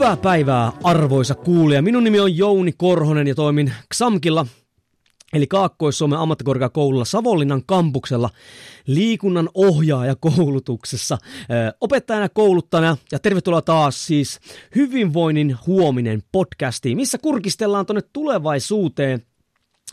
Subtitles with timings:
[0.00, 1.82] Hyvää päivää, arvoisa kuulija.
[1.82, 4.46] Minun nimi on Jouni Korhonen ja toimin XAMKilla,
[5.32, 8.30] eli Kaakkois-Suomen ammattikorkeakoululla Savonlinnan kampuksella
[8.86, 11.18] liikunnan ohjaajakoulutuksessa
[11.80, 14.40] opettajana, kouluttajana ja tervetuloa taas siis
[14.74, 19.22] Hyvinvoinnin huominen podcastiin, missä kurkistellaan tuonne tulevaisuuteen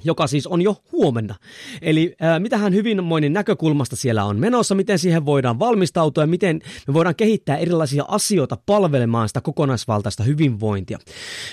[0.04, 1.36] joka siis on jo huomenna.
[1.82, 6.94] Eli ää, mitähän hyvinvoinnin näkökulmasta siellä on menossa, miten siihen voidaan valmistautua ja miten me
[6.94, 11.00] voidaan kehittää erilaisia asioita palvelemaan sitä kokonaisvaltaista hyvinvointia.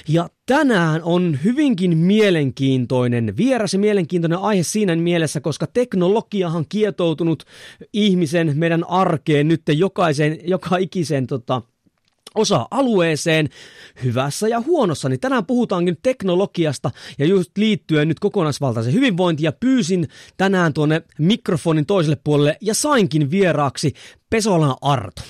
[0.08, 7.44] Ja tänään on hyvinkin mielenkiintoinen vieras ja mielenkiintoinen aihe siinä mielessä, koska teknologiahan kietoutunut
[7.92, 11.62] ihmisen meidän arkeen nyt jokaisen, joka ikisen tota,
[12.34, 13.48] osa-alueeseen
[14.04, 20.08] hyvässä ja huonossa, niin tänään puhutaankin teknologiasta ja just liittyen nyt kokonaisvaltaisen hyvinvointiin ja pyysin
[20.36, 23.94] tänään tuonne mikrofonin toiselle puolelle ja sainkin vieraaksi
[24.30, 25.22] Pesolan Arto.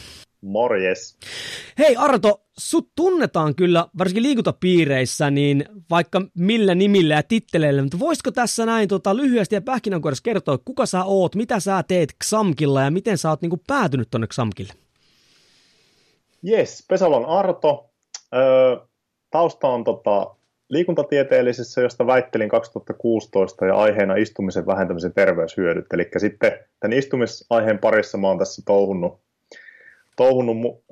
[0.44, 1.16] Morjes.
[1.78, 8.30] Hei Arto, sut tunnetaan kyllä, varsinkin liikuntapiireissä, niin vaikka millä nimillä ja titteleillä, mutta voisiko
[8.30, 12.91] tässä näin tota, lyhyesti ja pähkinänkuoressa kertoa, kuka sä oot, mitä sä teet XAMKilla ja
[12.91, 14.72] miten sä oot niinku päätynyt tonne XAMKille?
[16.47, 17.91] Jes, Pesalon Arto.
[19.31, 20.34] Tausta on tota,
[20.69, 25.92] liikuntatieteellisessä, josta väittelin 2016 ja aiheena istumisen vähentämisen terveyshyödyt.
[25.92, 29.20] Eli sitten tämän istumisaiheen parissa mä oon tässä touhunnut,
[30.17, 30.84] touhunnut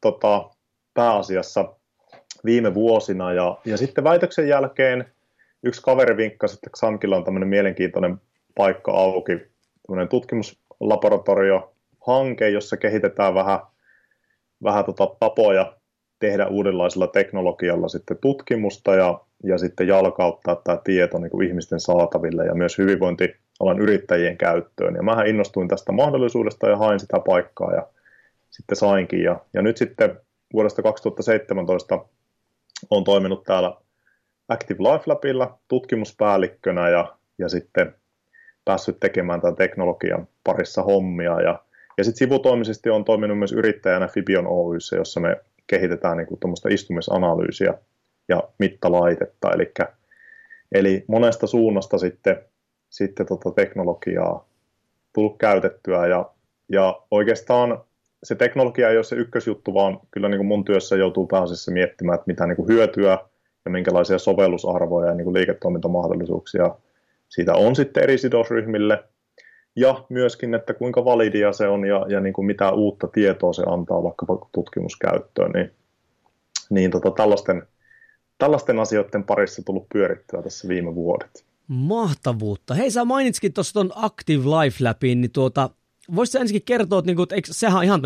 [0.00, 0.50] tota,
[0.94, 1.74] pääasiassa
[2.44, 3.32] viime vuosina.
[3.32, 5.12] Ja, ja sitten väitöksen jälkeen
[5.62, 8.16] yksi kaveri vinkkasi, että Xamkilla on tämmöinen mielenkiintoinen
[8.54, 9.38] paikka auki,
[9.86, 13.58] tämmöinen tutkimuslaboratorio-hanke, jossa kehitetään vähän
[14.64, 15.76] vähän tota tapoja
[16.18, 22.46] tehdä uudenlaisella teknologialla sitten tutkimusta ja, ja sitten jalkauttaa tämä tieto niin kuin ihmisten saataville
[22.46, 24.94] ja myös hyvinvointialan yrittäjien käyttöön.
[24.94, 27.86] Ja mähän innostuin tästä mahdollisuudesta ja hain sitä paikkaa ja
[28.50, 29.22] sitten sainkin.
[29.22, 30.20] Ja, ja nyt sitten
[30.52, 32.04] vuodesta 2017
[32.90, 33.76] on toiminut täällä
[34.48, 37.94] Active Life Labilla tutkimuspäällikkönä ja, ja sitten
[38.64, 41.58] päässyt tekemään tämän teknologian parissa hommia ja
[42.00, 47.74] ja sitten sivutoimisesti on toiminut myös yrittäjänä Fibion Oyssä, jossa me kehitetään niin tuommoista istumisanalyysiä
[48.28, 49.50] ja mittalaitetta.
[49.52, 49.72] eli
[50.72, 52.36] eli monesta suunnasta sitten,
[52.90, 54.48] sitten tota teknologiaa
[55.14, 56.30] tullut käytettyä ja,
[56.68, 57.80] ja oikeastaan
[58.22, 62.14] se teknologia ei ole se ykkösjuttu, vaan kyllä niin kuin mun työssä joutuu pääasiassa miettimään,
[62.14, 63.18] että mitä niin kuin hyötyä
[63.64, 66.74] ja minkälaisia sovellusarvoja ja niin kuin liiketoimintamahdollisuuksia
[67.28, 69.04] siitä on sitten eri sidosryhmille–
[69.76, 73.62] ja myöskin, että kuinka validia se on ja, ja niin kuin mitä uutta tietoa se
[73.66, 75.70] antaa vaikkapa tutkimuskäyttöön, niin,
[76.70, 77.62] niin tota, tällaisten,
[78.38, 81.44] tällaisten asioiden parissa tullut pyörittyä tässä viime vuodet.
[81.68, 82.74] Mahtavuutta.
[82.74, 85.70] Hei, sä mainitskin tuossa tuon Active Life läpiin, niin tuota,
[86.14, 88.02] voisitko ensinnäkin kertoa, että, niinku, että eikö, sehän on ihan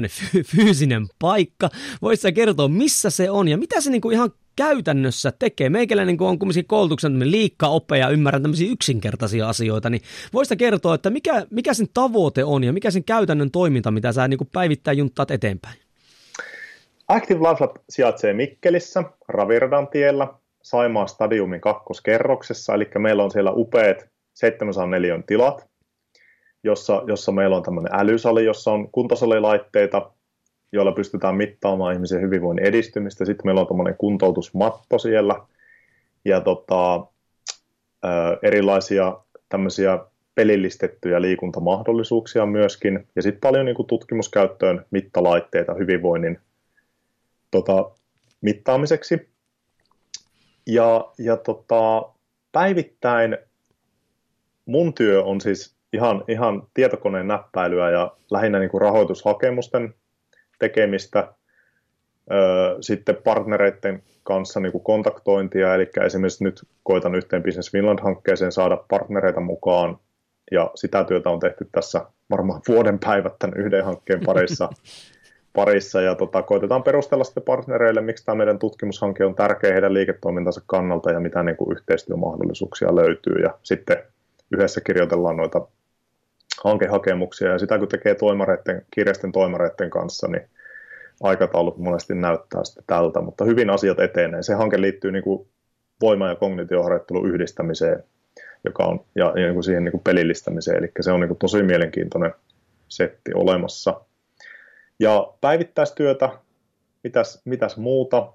[0.46, 1.70] fyysinen paikka,
[2.02, 5.70] voisitko kertoa, missä se on ja mitä se niinku ihan käytännössä tekee?
[5.70, 11.10] Meikäläinen niin on kumminkin koulutuksen liikkaoppe ja ymmärrän tämmöisiä yksinkertaisia asioita, niin voisitko kertoa, että
[11.10, 15.30] mikä, mikä sen tavoite on ja mikä sen käytännön toiminta, mitä sä niin päivittäin junttaat
[15.30, 15.76] eteenpäin?
[17.08, 20.28] Active Life Lab sijaitsee Mikkelissä, Ravirdan tiellä,
[20.62, 25.68] Saimaa stadiumin kakkoskerroksessa, eli meillä on siellä upeat 704 tilat,
[26.62, 30.10] jossa, jossa meillä on tämmöinen älysali, jossa on kuntosalilaitteita,
[30.74, 33.24] joilla pystytään mittaamaan ihmisen hyvinvoinnin edistymistä.
[33.24, 35.34] Sitten meillä on tämmöinen kuntoutusmatto siellä
[36.24, 37.06] ja tota,
[38.42, 39.16] erilaisia
[39.48, 39.98] tämmöisiä
[40.34, 43.08] pelillistettyjä liikuntamahdollisuuksia myöskin.
[43.16, 46.38] Ja sitten paljon niin kuin tutkimuskäyttöön mittalaitteita hyvinvoinnin
[47.50, 47.90] tota,
[48.40, 49.28] mittaamiseksi.
[50.66, 52.08] Ja, ja tota,
[52.52, 53.38] päivittäin
[54.66, 59.94] mun työ on siis ihan, ihan tietokoneen näppäilyä ja lähinnä niin kuin rahoitushakemusten
[60.68, 61.32] tekemistä,
[62.80, 69.40] sitten partnereiden kanssa niin kuin kontaktointia, eli esimerkiksi nyt koitan yhteen Business Finland-hankkeeseen saada partnereita
[69.40, 69.98] mukaan,
[70.50, 74.68] ja sitä työtä on tehty tässä varmaan vuoden päivät tämän yhden hankkeen parissa,
[75.58, 76.00] parissa.
[76.00, 81.10] Ja tota, koitetaan perustella sitten partnereille, miksi tämä meidän tutkimushanke on tärkeä heidän liiketoimintansa kannalta
[81.10, 83.96] ja mitä niin kuin yhteistyömahdollisuuksia löytyy, ja sitten
[84.52, 85.66] yhdessä kirjoitellaan noita
[86.64, 90.48] hankehakemuksia, ja sitä kun tekee toimareiden, kirjasten toimareiden kanssa, niin
[91.22, 94.42] aikataulut monesti näyttää sitten tältä, mutta hyvin asiat etenee.
[94.42, 95.48] Se hanke liittyy niin kuin
[96.00, 98.04] voima- ja kognitioharjoittelun yhdistämiseen
[98.64, 101.38] joka on, ja, ja niin kuin siihen niin kuin pelillistämiseen, eli se on niin kuin
[101.38, 102.32] tosi mielenkiintoinen
[102.88, 104.00] setti olemassa.
[104.98, 106.30] Ja päivittäistyötä,
[107.04, 108.32] mitäs, mitäs muuta?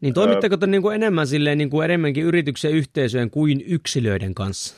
[0.00, 4.76] Niin toimitteko te niin kuin enemmän silleen, niin kuin enemmänkin yrityksen yhteisöjen kuin yksilöiden kanssa?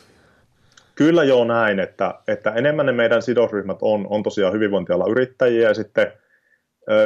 [0.99, 5.75] Kyllä joo näin, että, että enemmän ne meidän sidosryhmät on, on tosiaan hyvinvointialan yrittäjiä ja
[5.75, 6.13] sitten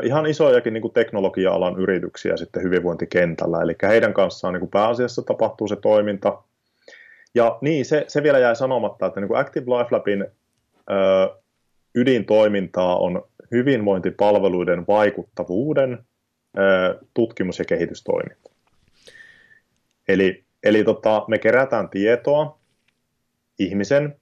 [0.03, 5.69] ihan isojakin niin kuin teknologia-alan yrityksiä sitten hyvinvointikentällä, eli heidän kanssaan niin kuin pääasiassa tapahtuu
[5.69, 6.43] se toiminta.
[7.35, 10.25] Ja niin, se, se vielä jäi sanomatta, että niin kuin Active Life Labin ö,
[11.95, 15.99] ydintoimintaa on hyvinvointipalveluiden vaikuttavuuden
[16.59, 18.51] ö, tutkimus- ja kehitystoiminta.
[20.09, 22.62] Eli, eli tota, me kerätään tietoa
[23.65, 24.17] ihmisen,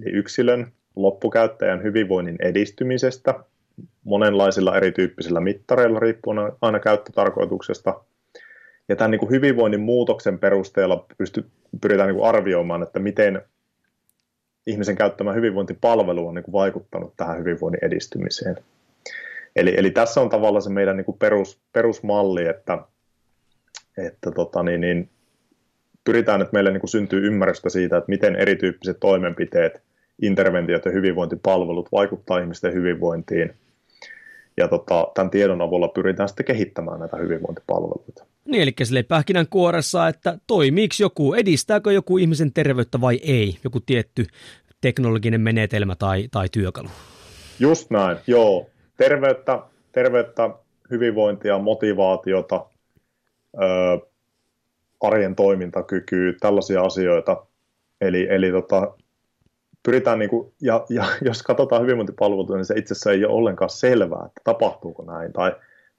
[0.00, 3.34] eli yksilön, loppukäyttäjän hyvinvoinnin edistymisestä
[4.04, 8.00] monenlaisilla erityyppisillä mittareilla riippuen aina käyttötarkoituksesta.
[8.88, 11.44] Ja tämän niin kuin hyvinvoinnin muutoksen perusteella pysty,
[11.80, 13.42] pyritään niin kuin arvioimaan, että miten
[14.66, 18.56] ihmisen käyttämä hyvinvointipalvelu on niin kuin vaikuttanut tähän hyvinvoinnin edistymiseen.
[19.56, 22.78] Eli, eli tässä on tavallaan se meidän niin kuin perus, perusmalli, että,
[23.98, 25.10] että tota niin, niin,
[26.04, 29.82] pyritään, että meille niin kuin syntyy ymmärrystä siitä, että miten erityyppiset toimenpiteet,
[30.22, 33.54] interventiot ja hyvinvointipalvelut vaikuttaa ihmisten hyvinvointiin.
[34.56, 38.24] Ja tota, tämän tiedon avulla pyritään sitten kehittämään näitä hyvinvointipalveluita.
[38.44, 43.80] Niin, eli sille pähkinän kuoressa, että toimiiko joku, edistääkö joku ihmisen terveyttä vai ei, joku
[43.80, 44.26] tietty
[44.80, 46.88] teknologinen menetelmä tai, tai työkalu.
[47.60, 48.70] Just näin, joo.
[48.96, 49.58] Terveyttä,
[49.92, 50.50] terveyttä
[50.90, 52.66] hyvinvointia, motivaatiota,
[53.54, 54.06] ö,
[55.06, 57.46] arjen toimintakykyä, tällaisia asioita.
[58.00, 58.94] Eli, eli tota,
[59.82, 63.70] pyritään, niin kuin, ja, ja jos katsotaan hyvinvointipalveluita, niin se itse asiassa ei ole ollenkaan
[63.70, 65.32] selvää, että tapahtuuko näin.
[65.32, 65.52] Tai,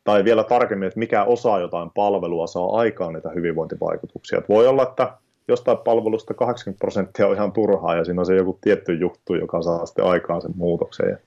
[0.04, 4.38] tai vielä tarkemmin, että mikä osa jotain palvelua saa aikaan niitä hyvinvointivaikutuksia.
[4.38, 5.14] Että voi olla, että
[5.48, 9.62] jostain palvelusta 80 prosenttia on ihan turhaa ja siinä on se joku tietty juttu, joka
[9.62, 11.10] saa sitten aikaan sen muutoksen.
[11.10, 11.18] Ja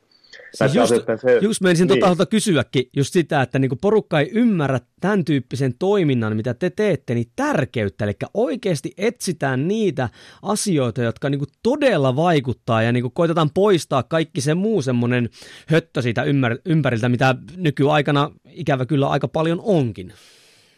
[0.55, 2.01] Siis just, se, just menisin niin.
[2.01, 7.15] tuota kysyäkin just sitä, että niinku porukka ei ymmärrä tämän tyyppisen toiminnan, mitä te teette,
[7.15, 8.05] niin tärkeyttä.
[8.05, 10.09] Eli oikeasti etsitään niitä
[10.43, 15.29] asioita, jotka niinku todella vaikuttaa ja niinku koitetaan poistaa kaikki se muu semmoinen
[15.67, 20.13] höttö siitä ymmär, ympäriltä, mitä nykyaikana ikävä kyllä aika paljon onkin.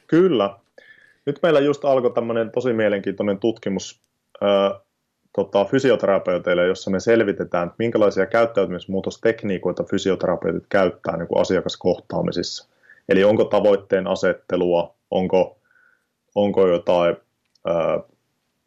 [0.06, 0.58] Kyllä.
[1.26, 4.00] Nyt meillä just alkoi tämmöinen tosi mielenkiintoinen tutkimus
[5.32, 12.68] tota, fysioterapeuteille, jossa me selvitetään, että minkälaisia käyttäytymismuutostekniikoita fysioterapeutit käyttää niin kuin asiakaskohtaamisissa.
[13.08, 15.58] Eli onko tavoitteen asettelua, onko,
[16.34, 17.16] onko jotain
[17.68, 17.70] ö,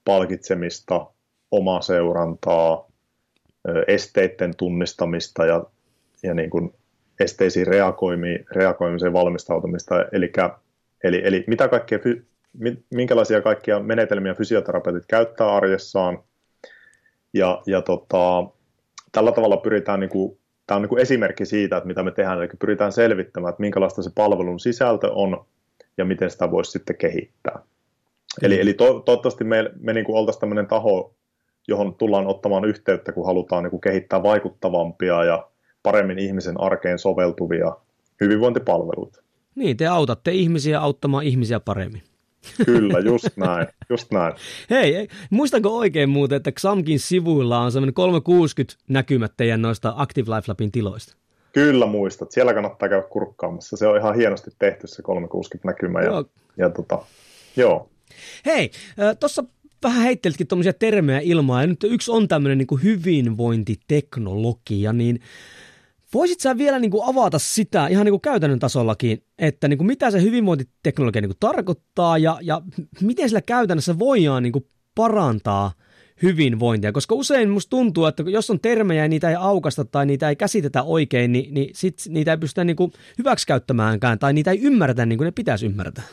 [0.06, 1.08] palkitsemista,
[1.52, 2.88] omaa seurantaa,
[3.68, 5.64] ö, esteiden tunnistamista ja,
[6.24, 6.74] ja niin kuin
[7.20, 7.68] esteisiin
[8.56, 9.96] reagoimiseen valmistautumista.
[10.12, 10.32] Eli,
[11.04, 12.00] eli, eli mitä kaikkea,
[12.94, 16.20] minkälaisia kaikkia menetelmiä fysioterapeutit käyttää arjessaan–
[17.34, 18.44] ja, ja tota,
[19.12, 20.38] tällä tavalla pyritään, niin kuin,
[20.68, 24.04] tämä on niin kuin esimerkki siitä, että mitä me tehdään, eli pyritään selvittämään, että minkälaista
[24.04, 25.46] se palvelun sisältö on
[25.98, 27.56] ja miten sitä voisi sitten kehittää.
[27.56, 28.46] Mm.
[28.46, 31.16] Eli, eli to, toivottavasti me, me niin kuin oltaisiin tämmöinen taho,
[31.68, 35.48] johon tullaan ottamaan yhteyttä, kun halutaan niin kuin kehittää vaikuttavampia ja
[35.84, 37.78] paremmin ihmisen arkeen soveltuvia
[38.22, 39.24] hyvinvointipalveluita.
[39.56, 42.02] Niin, te autatte ihmisiä auttamaan ihmisiä paremmin.
[42.66, 44.34] Kyllä, just näin, just näin.
[44.70, 50.46] Hei, muistanko oikein muuten, että Xamkin sivuilla on semmoinen 360 näkymät teidän noista Active Life
[50.48, 51.16] Labin tiloista?
[51.54, 53.78] Kyllä muistat, siellä kannattaa käydä kurkkaamassa.
[53.78, 56.00] Se on ihan hienosti tehty se 360 näkymä.
[56.00, 56.26] Ja, joo.
[56.58, 57.00] ja tota,
[57.56, 57.90] joo.
[58.46, 58.72] Hei,
[59.20, 59.44] tuossa
[59.84, 65.22] vähän heittelitkin tuommoisia termejä ilmaa, ja nyt yksi on tämmöinen niin hyvinvointiteknologia, niin
[66.14, 69.88] Voisit sä vielä niin kuin avata sitä ihan niin kuin käytännön tasollakin, että niin kuin
[69.88, 72.62] mitä se hyvinvointiteknologia niin kuin tarkoittaa ja, ja
[73.02, 75.72] miten sillä käytännössä voidaan niin kuin parantaa
[76.24, 80.30] hyvinvointia, koska usein musta tuntuu, että jos on termejä ja niitä ei aukasta tai niitä
[80.30, 82.78] ei käsitetä oikein, niin, niin sit niitä ei pystytä niin
[83.18, 86.04] hyväksikäyttämäänkään tai niitä ei ymmärretä niin kuin ne pitäisi ymmärtää.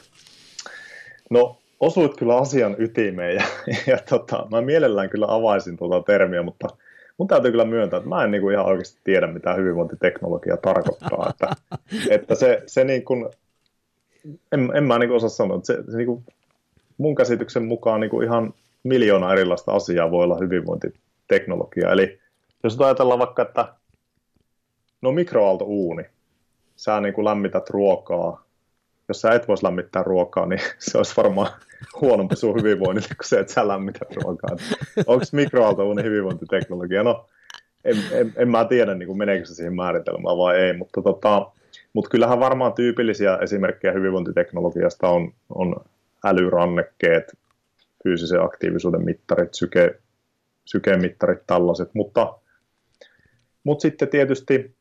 [1.31, 3.45] No osuit kyllä asian ytimeen ja,
[3.87, 6.69] ja tota, mä mielellään kyllä avaisin tuota termiä, mutta–
[7.21, 11.31] mun täytyy kyllä myöntää, että mä en niin kuin ihan oikeasti tiedä, mitä hyvinvointiteknologia tarkoittaa.
[11.31, 11.57] Että,
[12.15, 13.29] että se, se niin kuin,
[14.53, 16.25] en, en mä niin kuin osaa sanoa, että se, se niin kuin
[16.99, 21.93] mun käsityksen mukaan niin kuin ihan miljoona erilaista asiaa voi olla hyvinvointiteknologia.
[21.93, 22.19] Eli
[22.65, 23.75] jos ajatellaan vaikka, että
[25.03, 26.03] no mikroaaltouuni,
[26.77, 28.45] sä niin kuin lämmität ruokaa,
[29.11, 31.53] jos sä et voisi lämmittää ruokaa, niin se olisi varmaan
[32.01, 34.57] huonompi sun hyvinvoinnille kuin se, että sä lämmität ruokaa.
[35.07, 37.03] Onko mikroaaltouuni hyvinvointiteknologia?
[37.03, 37.27] No,
[37.85, 41.51] en, en, en mä tiedä, niin kuin meneekö se siihen määritelmään vai ei, mutta tota,
[41.93, 45.77] Mutta kyllähän varmaan tyypillisiä esimerkkejä hyvinvointiteknologiasta on, on
[46.25, 47.39] älyrannekkeet,
[48.05, 50.01] fyysisen aktiivisuuden mittarit, syke,
[50.65, 52.35] sykemittarit, tällaiset, mutta,
[53.65, 54.75] mutta sitten tietysti,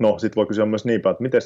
[0.00, 1.40] no sitten voi kysyä myös niin päin, että miten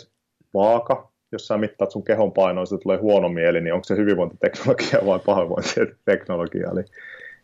[0.55, 5.01] vaaka, jos sä mittaat sun kehon painoa, se tulee huono mieli, niin onko se hyvinvointiteknologia
[5.07, 6.85] vai pahoinvointiteknologia, eli,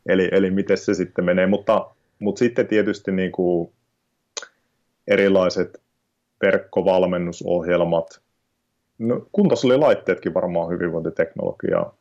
[0.06, 3.72] eli, eli miten se sitten menee, mutta, mutta sitten tietysti niin kuin
[5.08, 5.82] erilaiset
[6.42, 8.20] verkkovalmennusohjelmat,
[8.98, 9.26] no,
[9.76, 11.96] laitteetkin varmaan hyvinvointiteknologiaa.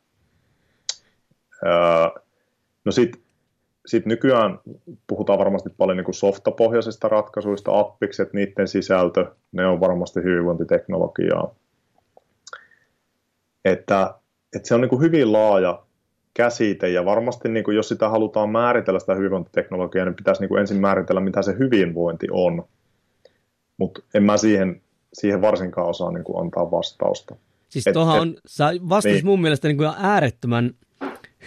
[1.66, 2.22] Öö,
[2.84, 3.22] no sitten
[3.86, 4.58] sit nykyään
[5.06, 11.54] puhutaan varmasti paljon niin softapohjaisista ratkaisuista, appikset, niiden sisältö, ne on varmasti hyvinvointiteknologiaa.
[13.66, 14.14] Että,
[14.56, 15.82] että se on niin kuin hyvin laaja
[16.34, 20.60] käsite ja varmasti niin kuin jos sitä halutaan määritellä sitä hyvinvointiteknologiaa, niin pitäisi niin kuin
[20.60, 22.64] ensin määritellä, mitä se hyvinvointi on.
[23.76, 24.82] Mutta en mä siihen,
[25.12, 27.36] siihen varsinkaan osaa niin kuin antaa vastausta.
[27.68, 29.26] Siis tuohon on, sä vastasit niin.
[29.26, 30.74] mun mielestä niin kuin äärettömän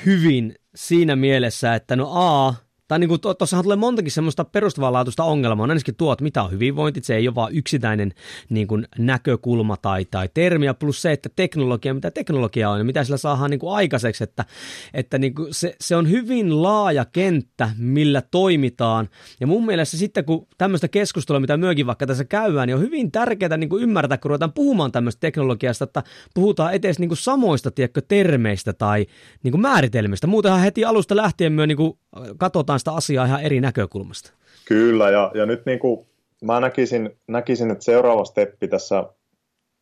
[0.06, 2.54] hyvin siinä mielessä, että no A,
[2.90, 6.52] tai niin kuin tuossahan tulee montakin semmoista perustavanlaatuista ongelmaa, on ainakin tuo, että mitä on
[6.52, 8.14] hyvinvointi, se ei ole vain yksittäinen
[8.50, 12.84] niin kuin näkökulma tai, tai termi, ja plus se, että teknologia, mitä teknologia on ja
[12.84, 14.46] mitä sillä saadaan niin kuin aikaiseksi, että,
[14.94, 20.26] että niin kuin se, se on hyvin laaja kenttä, millä toimitaan, ja mun mielestä sitten
[20.26, 24.18] kun tämmöistä keskustelua, mitä myökin vaikka tässä käydään, niin on hyvin tärkeää niin kuin ymmärtää,
[24.18, 26.04] kun ruvetaan puhumaan tämmöistä teknologiasta, että
[26.34, 29.06] puhutaan edes niin kuin samoista tiedätkö, termeistä tai
[29.44, 32.00] niin kuin määritelmistä, muutenhan heti alusta lähtien myö niin kuin
[32.38, 34.34] katsotaan sitä asiaa ihan eri näkökulmasta.
[34.66, 36.08] Kyllä, ja, ja nyt niin kuin
[36.42, 39.04] mä näkisin, näkisin, että seuraava steppi tässä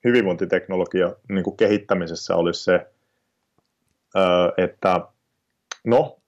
[0.03, 2.87] hyvinvointiteknologia niin kuin kehittämisessä olisi se,
[4.57, 5.01] että
[5.85, 6.19] no,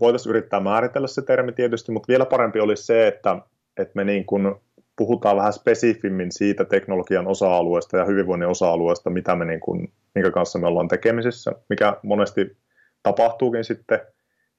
[0.00, 3.38] voitaisiin yrittää määritellä se termi tietysti, mutta vielä parempi olisi se, että,
[3.76, 4.54] että me niin kuin
[4.96, 10.58] puhutaan vähän spesifimmin siitä teknologian osa-alueesta ja hyvinvoinnin osa-alueesta, mitä me niin kuin, minkä kanssa
[10.58, 12.56] me ollaan tekemisissä, mikä monesti
[13.02, 14.00] tapahtuukin sitten–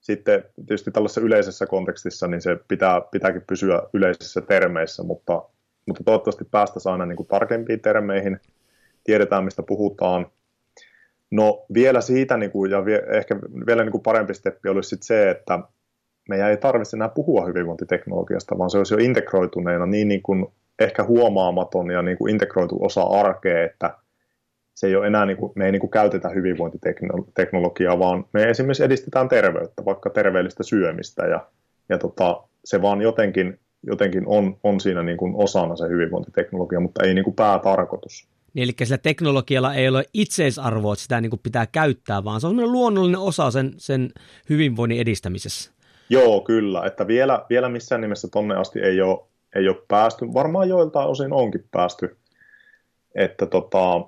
[0.02, 5.44] sitten tietysti tällaisessa yleisessä kontekstissa niin se pitää, pitääkin pysyä yleisissä termeissä, mutta,
[5.86, 8.40] mutta toivottavasti päästäisiin aina niin kuin tarkempiin termeihin,
[9.04, 10.28] tiedetään mistä puhutaan.
[11.32, 13.36] No vielä siitä, niin kuin, ja vie, ehkä
[13.68, 15.60] vielä niin kuin parempi steppi olisi sit se, että
[16.30, 20.46] meidän ei tarvitse enää puhua hyvinvointiteknologiasta, vaan se olisi jo integroituneena niin, niin kuin
[20.80, 23.96] ehkä huomaamaton ja niin kuin integroitu osa arkea, että–
[24.80, 28.84] se ei ole enää, niin kuin, me ei niin kuin käytetä hyvinvointiteknologiaa, vaan me esimerkiksi
[28.84, 31.48] edistetään terveyttä, vaikka terveellistä syömistä, ja,
[31.90, 37.04] ja tota, se vaan jotenkin, jotenkin on, on siinä niin kuin osana se hyvinvointiteknologia, mutta
[37.04, 38.28] ei niin kuin päätarkoitus.
[38.54, 42.48] Niin, eli sillä teknologialla ei ole itseisarvoa, että sitä niin kuin pitää käyttää, vaan se
[42.48, 44.10] on luonnollinen osa sen, sen
[44.50, 45.72] hyvinvoinnin edistämisessä.
[46.10, 46.86] Joo, kyllä.
[46.86, 49.20] Että vielä, vielä missään nimessä tonne asti ei ole,
[49.56, 50.26] ei ole päästy.
[50.34, 52.18] Varmaan joiltain osin onkin päästy.
[53.16, 54.02] Että tota,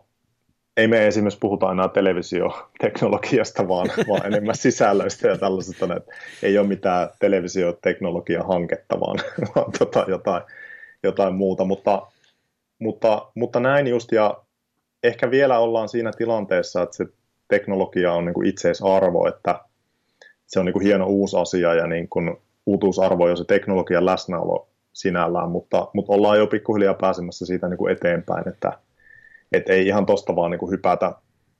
[0.78, 6.68] ei me esimerkiksi puhuta enää televisioteknologiasta, vaan, vaan enemmän sisällöistä ja tällaisesta, että ei ole
[6.68, 9.20] mitään televisioteknologia-hanketta, vaan,
[9.56, 10.44] vaan tota jotain,
[11.04, 12.08] jotain muuta, mutta,
[12.80, 14.44] mutta, mutta näin just, ja
[15.04, 17.06] ehkä vielä ollaan siinä tilanteessa, että se
[17.48, 19.60] teknologia on niin kuin itseisarvo, että
[20.48, 24.68] se on niin kuin hieno uusi asia ja niin kuin uutuusarvo jo se teknologian läsnäolo
[24.94, 28.80] sinällään, mutta, mutta ollaan jo pikkuhiljaa pääsemässä siitä niin kuin eteenpäin, että,
[29.52, 31.16] et ei ihan tosta vaan niin kuin hypätä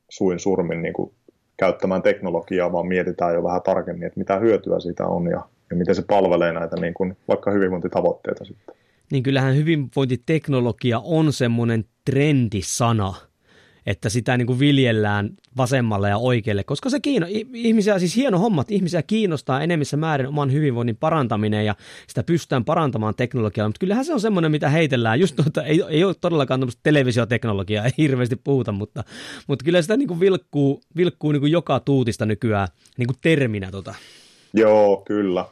[0.10, 1.12] suin surmin niin kuin
[1.58, 5.96] käyttämään teknologiaa, vaan mietitään jo vähän tarkemmin, että mitä hyötyä siitä on ja, ja miten
[5.96, 8.76] se palvelee näitä niin kuin, vaikka hyvinvointitavoitteita sitten.
[9.12, 13.14] Niin kyllähän hyvinvointiteknologia on semmoinen trendisana–
[13.86, 18.62] että sitä niin kuin viljellään vasemmalle ja oikealle, koska se kiino, ihmisiä, siis hieno homma,
[18.62, 21.76] että ihmisiä kiinnostaa enemmissä määrin oman hyvinvoinnin parantaminen ja
[22.08, 26.04] sitä pystytään parantamaan teknologialla, mutta kyllähän se on semmoinen, mitä heitellään, just tuota, ei, ei
[26.04, 29.04] ole todellakaan tämmöistä televisioteknologiaa, ei hirveästi puhuta, mutta,
[29.48, 33.72] mutta kyllä sitä niin kuin vilkkuu, vilkkuu niin kuin joka tuutista nykyään niin kuin terminä.
[33.72, 33.96] Tota.
[34.54, 35.46] Joo, kyllä.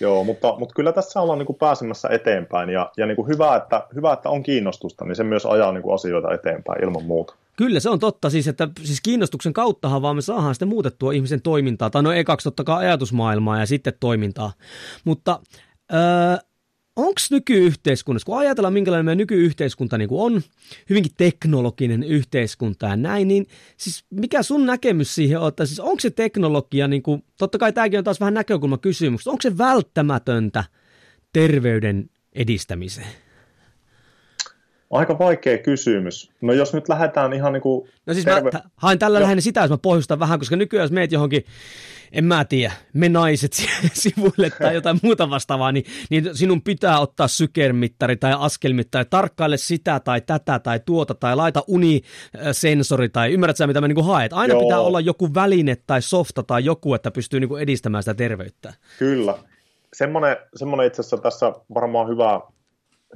[0.00, 3.56] Joo, mutta, mutta kyllä tässä ollaan niin kuin pääsemässä eteenpäin ja, ja niin kuin hyvä,
[3.56, 7.34] että, hyvä, että on kiinnostusta, niin se myös ajaa niin kuin asioita eteenpäin ilman muuta.
[7.56, 11.42] Kyllä se on totta, siis että siis kiinnostuksen kauttahan vaan me saadaan sitten muutettua ihmisen
[11.42, 14.52] toimintaa, tai no ekaksi totta kai ajatusmaailmaa ja sitten toimintaa,
[15.04, 15.40] mutta
[15.92, 16.36] öö,
[16.96, 20.42] onko nykyyhteiskunnassa, kun ajatellaan minkälainen meidän nykyyhteiskunta niin on,
[20.90, 23.46] hyvinkin teknologinen yhteiskunta ja näin, niin
[23.76, 27.72] siis mikä sun näkemys siihen on, että siis onko se teknologia, niin kuin, totta kai
[27.72, 30.64] tämäkin on taas vähän näkökulma kysymys, onko se välttämätöntä
[31.32, 33.25] terveyden edistämiseen?
[34.90, 36.30] Aika vaikea kysymys.
[36.40, 37.88] No jos nyt lähdetään ihan niin kuin...
[38.06, 38.50] No siis terve...
[38.52, 41.44] mä hain tällä lähinnä sitä, jos mä pohjustan vähän, koska nykyään jos meet johonkin,
[42.12, 43.52] en mä tiedä, me naiset
[43.92, 50.00] sivuille tai jotain muuta vastaavaa, niin, niin sinun pitää ottaa sykermittari tai askelmittari, tarkkaile sitä
[50.00, 54.32] tai tätä tai tuota tai laita unisensori tai ymmärrät sä mitä mä niin kuin haet.
[54.32, 54.62] Aina Joo.
[54.62, 58.74] pitää olla joku väline tai softa tai joku, että pystyy niin kuin edistämään sitä terveyttä.
[58.98, 59.34] Kyllä.
[59.92, 62.40] Semmoinen, semmoinen itse asiassa tässä varmaan hyvä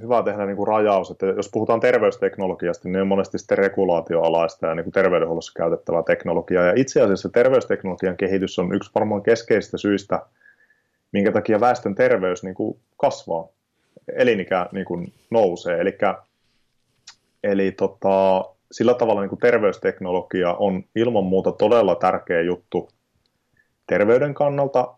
[0.02, 4.74] hyvä tehdä niin kuin rajaus, että jos puhutaan terveysteknologiasta, niin on monesti sitten regulaatioalaista ja
[4.74, 6.64] niin kuin terveydenhuollossa käytettävää teknologiaa.
[6.64, 10.22] Ja itse asiassa terveysteknologian kehitys on yksi varmaan keskeisistä syistä,
[11.12, 13.48] minkä takia väestön terveys niin kuin kasvaa,
[14.16, 15.80] elinikä niin kuin nousee.
[15.80, 15.98] Eli,
[17.44, 22.88] eli tota, sillä tavalla niin kuin terveysteknologia on ilman muuta todella tärkeä juttu
[23.86, 24.94] terveyden kannalta,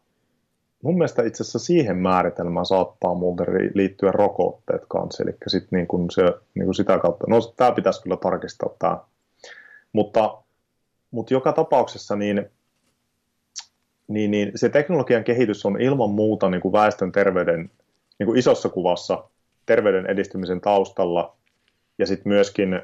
[0.82, 6.10] mun mielestä itse asiassa siihen määritelmään saattaa muuten liittyä rokotteet kanssa, eli sit niin kuin
[6.10, 6.22] se,
[6.54, 8.98] niin kuin sitä kautta, no tämä pitäisi kyllä tarkistaa tämä,
[9.92, 10.42] mutta,
[11.10, 12.50] mutta joka tapauksessa niin,
[14.08, 17.70] niin, niin se teknologian kehitys on ilman muuta niin kuin väestön terveyden
[18.18, 19.24] niin kuin isossa kuvassa
[19.66, 21.36] terveyden edistymisen taustalla.
[21.98, 22.82] Ja sitten myöskin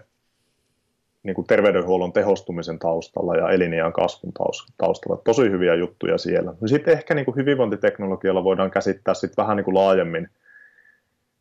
[1.28, 4.32] niin kuin terveydenhuollon tehostumisen taustalla ja eliniän kasvun
[4.78, 5.22] taustalla.
[5.24, 6.54] Tosi hyviä juttuja siellä.
[6.60, 10.28] No sitten ehkä niin kuin hyvinvointiteknologialla voidaan käsittää sit vähän niin kuin laajemmin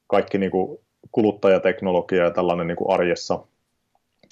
[0.08, 0.80] kaikki niin kuin
[1.12, 3.40] kuluttajateknologia ja tällainen niin kuin arjessa,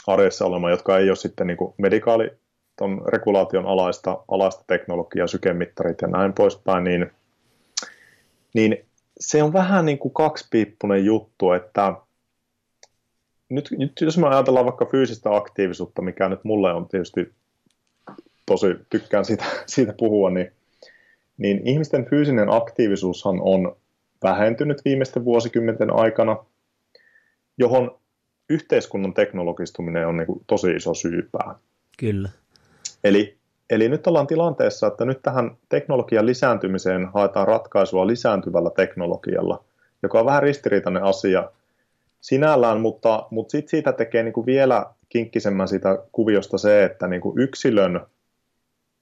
[0.08, 2.32] arjessa olema, jotka ei ole sitten niin kuin medikaali
[2.78, 7.12] ton regulaation alaista, alaista teknologiaa, sykemittarit ja näin poispäin, niin,
[8.54, 8.86] niin
[9.20, 11.94] se on vähän niin kuin kaksipiippunen juttu, että
[13.50, 17.34] nyt, nyt jos me ajatellaan vaikka fyysistä aktiivisuutta, mikä nyt mulle on tietysti
[18.46, 20.52] tosi, tykkään siitä, siitä puhua, niin,
[21.38, 23.76] niin ihmisten fyysinen aktiivisuushan on
[24.24, 26.38] vähentynyt viimeisten vuosikymmenten aikana,
[27.58, 28.00] johon
[28.50, 31.56] yhteiskunnan teknologistuminen on niin kuin tosi iso syypää.
[31.98, 32.30] Kyllä.
[33.04, 33.38] Eli,
[33.70, 39.64] eli nyt ollaan tilanteessa, että nyt tähän teknologian lisääntymiseen haetaan ratkaisua lisääntyvällä teknologialla,
[40.04, 41.50] joka on vähän ristiriitainen asia–
[42.26, 47.22] sinällään, mutta, mutta sit siitä tekee niin kuin vielä kinkkisemmän siitä kuviosta se, että niin
[47.22, 48.06] kuin yksilön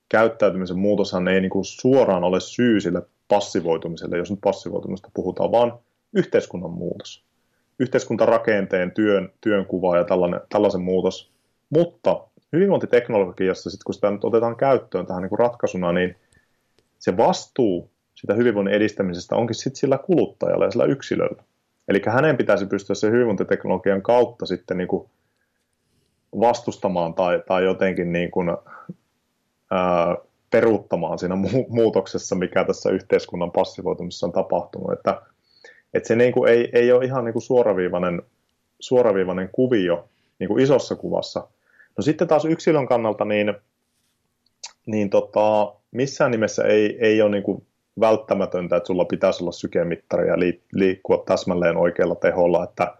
[0.09, 5.79] käyttäytymisen muutoshan ei niin kuin suoraan ole syy sille passivoitumiselle, jos nyt passivoitumista puhutaan, vaan
[6.13, 7.25] yhteiskunnan muutos.
[7.79, 11.31] Yhteiskuntarakenteen, työn, työn kuva ja tällainen, tällaisen muutos.
[11.69, 16.15] Mutta hyvinvointiteknologiassa, sit kun sitä nyt otetaan käyttöön tähän niin kuin ratkaisuna, niin
[16.99, 21.43] se vastuu sitä hyvinvoinnin edistämisestä onkin sitten sillä kuluttajalla ja sillä yksilöllä.
[21.87, 25.09] Eli hänen pitäisi pystyä se hyvinvointiteknologian kautta sitten niin kuin
[26.39, 28.49] vastustamaan tai, tai jotenkin niin kuin,
[29.71, 30.17] ää,
[30.51, 34.91] peruuttamaan siinä mu- muutoksessa, mikä tässä yhteiskunnan passivoitumisessa on tapahtunut.
[34.91, 35.21] Että,
[35.93, 38.21] että se niin kuin ei, ei ole ihan niin kuin suoraviivainen,
[38.79, 41.47] suoraviivainen kuvio niin kuin isossa kuvassa.
[41.97, 43.53] No sitten taas yksilön kannalta, niin,
[44.85, 47.65] niin tota, missään nimessä ei, ei ole niin kuin
[47.99, 50.35] välttämätöntä, että sulla pitäisi olla sykemittari ja
[50.73, 52.95] liikkua täsmälleen oikealla teholla, että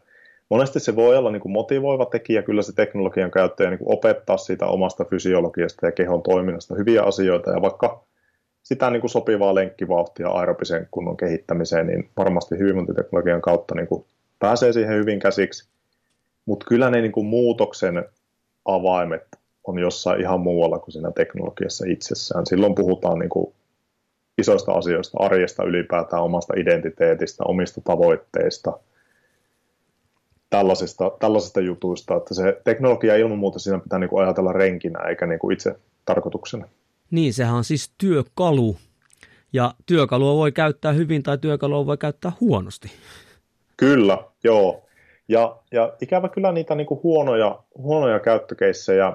[0.50, 4.38] monesti se voi olla niin kuin motivoiva tekijä, kyllä se teknologian käyttäjä niin kuin opettaa
[4.38, 8.04] siitä omasta fysiologiasta ja kehon toiminnasta hyviä asioita, ja vaikka
[8.64, 14.06] sitä niin kuin sopivaa lenkkivauhtia aerobisen kunnon kehittämiseen, niin varmasti hyvinvointiteknologian kautta niin kuin
[14.40, 15.68] pääsee siihen hyvin käsiksi,
[16.46, 18.06] mutta kyllä ne niin kuin muutoksen
[18.66, 19.26] avaimet
[19.64, 22.46] on jossain ihan muualla kuin siinä teknologiassa itsessään.
[22.46, 23.54] Silloin puhutaan niin kuin
[24.38, 28.80] isoista asioista, arjesta ylipäätään, omasta identiteetistä, omista tavoitteista,
[30.50, 35.26] tällaisista, tällaisista jutuista, että se teknologia ilman muuta siinä pitää niin kuin ajatella renkinä eikä
[35.26, 36.68] niin kuin itse tarkoituksena.
[37.12, 38.78] Niin, sehän on siis työkalu,
[39.54, 42.92] ja työkalua voi käyttää hyvin tai työkalua voi käyttää huonosti.
[43.78, 44.86] Kyllä, joo.
[45.28, 49.14] Ja, ja ikävä kyllä niitä niin kuin huonoja, huonoja käyttökeissejä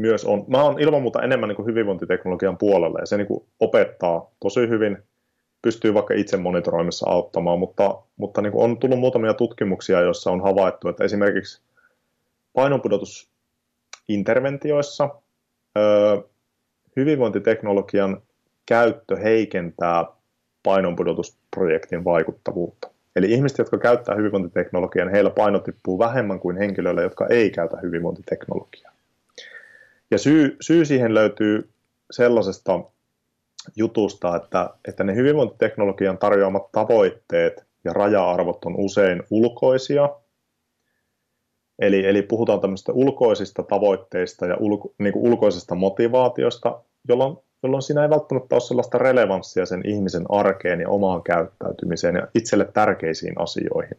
[0.00, 3.44] myös on, mä oon ilman muuta enemmän niin kuin hyvinvointiteknologian puolella ja se niin kuin
[3.60, 4.98] opettaa tosi hyvin,
[5.62, 10.40] pystyy vaikka itse monitoroimissa auttamaan, mutta, mutta niin kuin on tullut muutamia tutkimuksia, joissa on
[10.40, 11.62] havaittu, että esimerkiksi
[12.52, 15.08] painonpudotusinterventioissa
[15.78, 16.18] öö,
[16.96, 18.22] hyvinvointiteknologian
[18.66, 20.04] käyttö heikentää
[20.62, 22.90] painonpudotusprojektin vaikuttavuutta.
[23.16, 27.76] Eli ihmiset, jotka käyttää hyvinvointiteknologiaa, niin heillä paino tippuu vähemmän kuin henkilöillä, jotka ei käytä
[27.82, 28.92] hyvinvointiteknologiaa.
[30.10, 31.70] Ja syy, syy siihen löytyy
[32.10, 32.80] sellaisesta
[33.76, 40.08] jutusta, että, että ne hyvinvointiteknologian tarjoamat tavoitteet ja raja-arvot on usein ulkoisia.
[41.78, 48.02] Eli, eli puhutaan tämmöistä ulkoisista tavoitteista ja ulko, niin kuin ulkoisesta motivaatiosta, jolloin, jolloin siinä
[48.02, 53.98] ei välttämättä ole sellaista relevanssia sen ihmisen arkeen ja omaan käyttäytymiseen ja itselle tärkeisiin asioihin.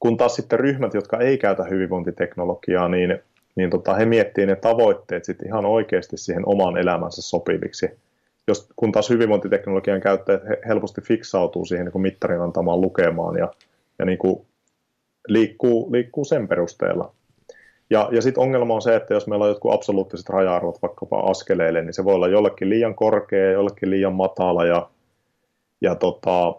[0.00, 3.18] kun taas sitten ryhmät, jotka ei käytä hyvinvointiteknologiaa, niin,
[3.56, 7.90] niin tota, he miettii ne tavoitteet sitten ihan oikeasti siihen omaan elämänsä sopiviksi.
[8.48, 13.52] Jos, kun taas hyvinvointiteknologian käyttäjät helposti fiksautuu siihen niin mittarin antamaan lukemaan ja,
[13.98, 14.46] ja niin kuin
[15.28, 17.14] liikkuu, liikkuu sen perusteella.
[17.90, 21.82] Ja, ja sitten ongelma on se, että jos meillä on jotkut absoluuttiset raja-arvot vaikkapa askeleille,
[21.82, 24.90] niin se voi olla jollekin liian korkea, jollekin liian matala ja,
[25.80, 26.54] ja tota,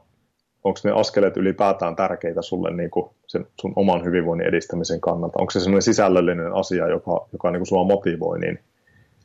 [0.65, 5.39] onko ne askeleet ylipäätään tärkeitä sulle niin kuin sen sun oman hyvinvoinnin edistämisen kannalta?
[5.39, 8.59] Onko se sellainen sisällöllinen asia, joka, joka niin kuin sua motivoi, niin,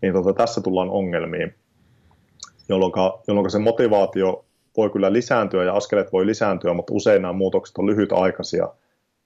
[0.02, 1.54] niin tota, tässä tullaan ongelmiin,
[2.68, 2.92] jolloin,
[3.28, 4.44] jolloin se motivaatio
[4.76, 8.68] voi kyllä lisääntyä ja askeleet voi lisääntyä, mutta usein nämä muutokset on lyhytaikaisia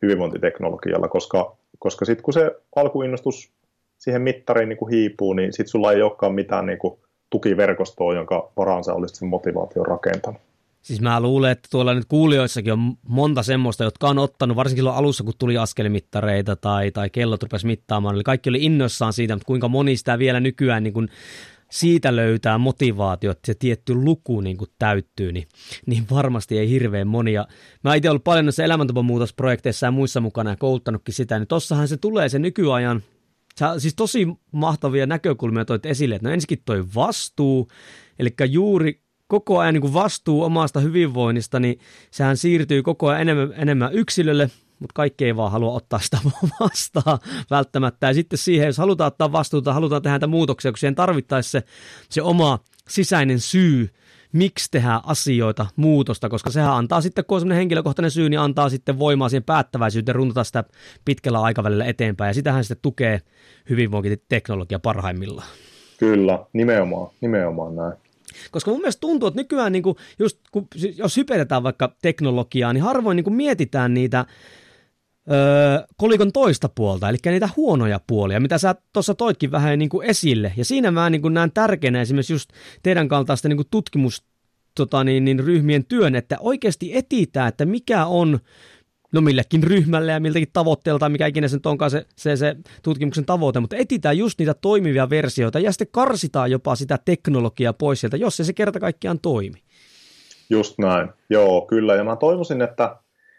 [0.02, 3.52] hyvinvointiteknologialla, koska, koska sitten kun se alkuinnostus
[3.98, 6.98] siihen mittariin niin kuin hiipuu, niin sitten sulla ei olekaan mitään niin kuin
[7.30, 10.40] tukiverkostoa, jonka varaan sä olisit sen motivaation rakentanut.
[10.84, 14.96] Siis mä luulen, että tuolla nyt kuulijoissakin on monta semmoista, jotka on ottanut, varsinkin silloin
[14.96, 19.46] alussa, kun tuli askelimittareita tai, tai kellot rupesi mittaamaan, eli kaikki oli innoissaan siitä, mutta
[19.46, 21.08] kuinka moni sitä vielä nykyään niin kuin
[21.70, 25.48] siitä löytää motivaatio, että se tietty luku niin kuin täyttyy, niin,
[25.86, 27.46] niin varmasti ei hirveän monia.
[27.84, 31.96] Mä itse ollut paljon näissä elämäntapamuutosprojekteissa ja muissa mukana ja kouluttanutkin sitä, niin tossahan se
[31.96, 33.02] tulee se nykyajan
[33.58, 37.68] Sä, siis tosi mahtavia näkökulmia toit esille, että no ensinnäkin toi vastuu,
[38.18, 39.03] eli juuri
[39.34, 41.78] koko ajan niin vastuu omasta hyvinvoinnista, niin
[42.10, 46.18] sehän siirtyy koko ajan enemmän, enemmän yksilölle, mutta kaikki ei vaan halua ottaa sitä
[46.60, 47.18] vastaan
[47.50, 48.06] välttämättä.
[48.06, 51.62] Ja sitten siihen, jos halutaan ottaa vastuuta, halutaan tehdä näitä muutoksia, kun siihen tarvittaisi se,
[52.10, 53.88] se oma sisäinen syy,
[54.32, 58.98] miksi tehdään asioita, muutosta, koska sehän antaa sitten, kun on henkilökohtainen syy, niin antaa sitten
[58.98, 60.64] voimaa siihen päättäväisyyteen runtata sitä
[61.04, 63.20] pitkällä aikavälillä eteenpäin, ja sitähän sitten tukee
[63.70, 65.48] hyvinvointiteknologia parhaimmillaan.
[65.98, 68.04] Kyllä, nimenomaan, nimenomaan näin.
[68.50, 72.84] Koska mun mielestä tuntuu, että nykyään niin kuin just kun, jos hypetetään vaikka teknologiaa, niin
[72.84, 74.26] harvoin niin kuin mietitään niitä
[75.30, 80.06] öö, kolikon toista puolta, eli niitä huonoja puolia, mitä sä tuossa toitkin vähän niin kuin
[80.06, 80.52] esille.
[80.56, 82.50] Ja siinä mä niin kuin näen tärkeänä esimerkiksi just
[82.82, 84.24] teidän kaltaista niin kuin tutkimus
[84.74, 88.38] tota niin, niin ryhmien työn, että oikeasti etitään, että mikä on
[89.14, 93.60] no millekin ryhmälle ja miltäkin tavoitteelta, mikä ikinä sen onkaan se, se, se tutkimuksen tavoite,
[93.60, 98.36] mutta etitään just niitä toimivia versioita ja sitten karsitaan jopa sitä teknologiaa pois sieltä, jos
[98.36, 99.58] se, se kerta kaikkiaan toimi.
[100.50, 102.96] Just näin, joo kyllä, ja mä toivoisin, että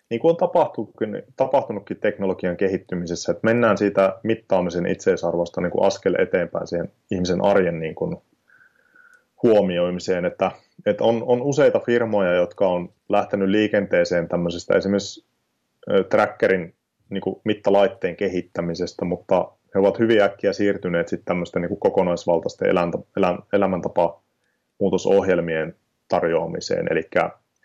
[0.10, 6.16] niin kuin on tapahtunutkin, tapahtunutkin teknologian kehittymisessä, että mennään siitä mittaamisen itseisarvosta niin kuin askel
[6.20, 8.16] eteenpäin siihen ihmisen arjen niin kuin
[9.44, 10.52] huomioimiseen, että,
[10.86, 15.26] että on, on useita firmoja, jotka on lähtenyt liikenteeseen tämmöisestä esimerkiksi
[16.10, 16.76] trackerin
[17.10, 22.70] niin kuin mittalaitteen kehittämisestä, mutta he ovat hyvin äkkiä siirtyneet sitten tämmöisten niin kuin kokonaisvaltaisten
[22.70, 24.22] eläntä, elä, elämäntapa
[24.80, 25.76] muutosohjelmien
[26.08, 27.04] tarjoamiseen, eli,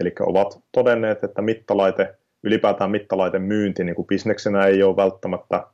[0.00, 5.66] eli ovat todenneet, että mittalaite, ylipäätään mittalaiten myynti niin kuin bisneksenä ei ole välttämättä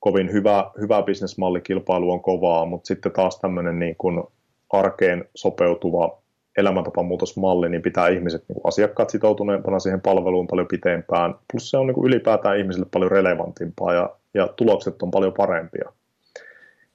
[0.00, 4.22] kovin hyvä, hyvä bisnesmalli, kilpailu on kovaa, mutta sitten taas tämmöinen niin kuin
[4.70, 6.22] arkeen sopeutuva
[6.56, 11.86] elämäntapamuutosmalli, niin pitää ihmiset, niin kuin asiakkaat sitoutuneempana siihen palveluun paljon pitempään, plus se on
[11.86, 15.92] niin kuin ylipäätään ihmisille paljon relevantimpaa ja, ja tulokset on paljon parempia.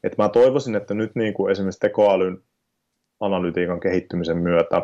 [0.04, 2.38] Et mä toivoisin, että nyt niin kuin esimerkiksi tekoälyn
[3.19, 4.82] analytiikan kehittymisen myötä,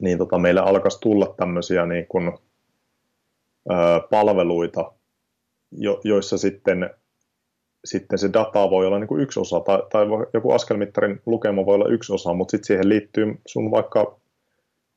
[0.00, 2.32] niin tota, meillä alkaisi tulla tämmöisiä niin kuin,
[3.70, 3.74] ö,
[4.10, 4.92] palveluita,
[5.72, 6.90] jo, joissa sitten
[7.84, 11.74] sitten se data voi olla niin kuin yksi osa, tai, tai joku askelmittarin lukema voi
[11.74, 14.16] olla yksi osa, mutta sitten siihen liittyy sun vaikka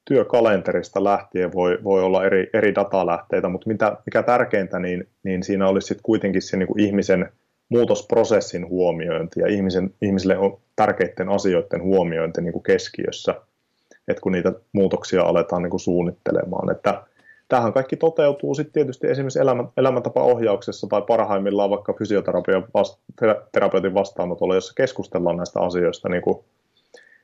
[0.06, 5.67] työkalenterista lähtien voi, voi olla eri, eri datalähteitä, mutta mitä, mikä tärkeintä, niin, niin siinä
[5.67, 7.32] olisi sitten kuitenkin se niin kuin ihmisen
[7.69, 13.36] muutosprosessin huomiointi ja ihmisen, ihmisille on tärkeiden asioiden huomiointi niin kuin keskiössä,
[14.08, 16.71] että kun niitä muutoksia aletaan niin kuin suunnittelemaan.
[16.71, 17.04] Että
[17.47, 24.73] tämähän kaikki toteutuu sitten tietysti esimerkiksi elämä, elämäntapaohjauksessa tai parhaimmillaan vaikka fysioterapeutin vasta, vastaanotolla, jossa
[24.73, 26.39] keskustellaan näistä asioista niin kuin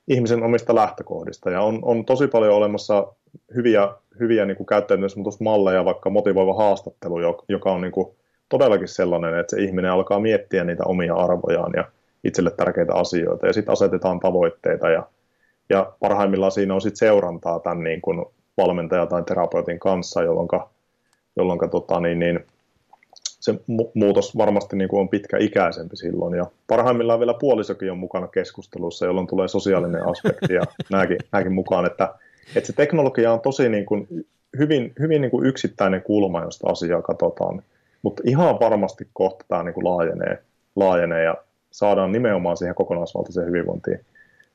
[0.07, 1.49] ihmisen omista lähtökohdista.
[1.49, 3.13] Ja on, on tosi paljon olemassa
[3.55, 7.15] hyviä, hyviä niin käyttäytymismuutosmalleja, vaikka motivoiva haastattelu,
[7.49, 8.15] joka on niin kuin
[8.49, 11.85] todellakin sellainen, että se ihminen alkaa miettiä niitä omia arvojaan ja
[12.23, 15.07] itselle tärkeitä asioita, ja sitten asetetaan tavoitteita, ja,
[15.69, 18.25] ja parhaimmillaan siinä on sitten seurantaa tämän niin kuin
[18.57, 20.47] valmentaja tai terapeutin kanssa, jolloin,
[21.35, 22.39] jolloin tota, niin, niin,
[23.43, 26.33] se mu- muutos varmasti niin kuin on pitkäikäisempi silloin.
[26.33, 30.61] Ja parhaimmillaan vielä puolisokin on mukana keskustelussa, jolloin tulee sosiaalinen aspekti ja
[30.91, 32.15] nämäkin, nämäkin mukaan, että,
[32.55, 34.07] että se teknologia on tosi niin kuin,
[34.57, 37.63] hyvin, hyvin niin kuin yksittäinen kulma, josta asiaa katsotaan.
[38.01, 40.43] Mutta ihan varmasti kohta tämä niin kuin laajenee,
[40.75, 41.35] laajenee ja
[41.71, 43.99] saadaan nimenomaan siihen kokonaisvaltaiseen hyvinvointiin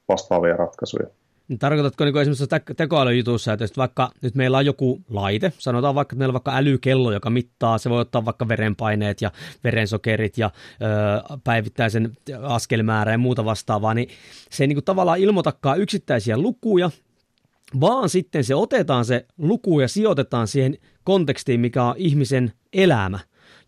[0.09, 1.07] vastaavia ratkaisuja.
[1.49, 6.19] Niin tarkoitatko niin esimerkiksi tekoälyjutussa, että vaikka nyt meillä on joku laite, sanotaan vaikka, että
[6.19, 9.31] meillä on vaikka älykello, joka mittaa, se voi ottaa vaikka verenpaineet ja
[9.65, 10.51] verensokerit ja
[10.83, 14.09] ö, päivittäisen askelmäärä ja muuta vastaavaa, niin
[14.51, 16.91] se ei niin tavallaan ilmoitakaan yksittäisiä lukuja,
[17.81, 23.19] vaan sitten se otetaan se luku ja sijoitetaan siihen kontekstiin, mikä on ihmisen elämä.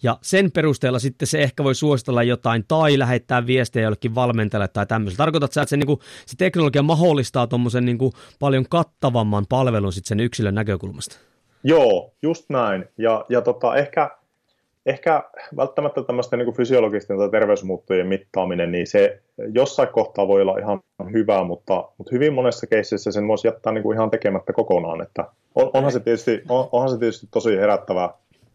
[0.02, 4.86] Ja sen perusteella sitten se ehkä voi suositella jotain tai lähettää viestejä jollekin valmentajalle tai
[4.86, 5.16] tämmöiselle.
[5.16, 7.98] Tarkoitat sä, että se, niin kuin, se teknologia mahdollistaa tuommoisen niin
[8.38, 11.16] paljon kattavamman palvelun sitten sen yksilön näkökulmasta?
[11.64, 12.84] Joo, just näin.
[12.98, 14.10] Ja, ja tota, ehkä,
[14.86, 15.22] ehkä
[15.56, 19.22] välttämättä tämmöisten niin fysiologisten tai terveysmuuttujen mittaaminen, niin se
[19.54, 20.80] jossain kohtaa voi olla ihan
[21.12, 25.02] hyvä, mutta, mutta hyvin monessa keississä sen voisi jättää niin kuin ihan tekemättä kokonaan.
[25.02, 28.10] Että on, onhan, se tietysti, on, onhan se tietysti tosi herättävä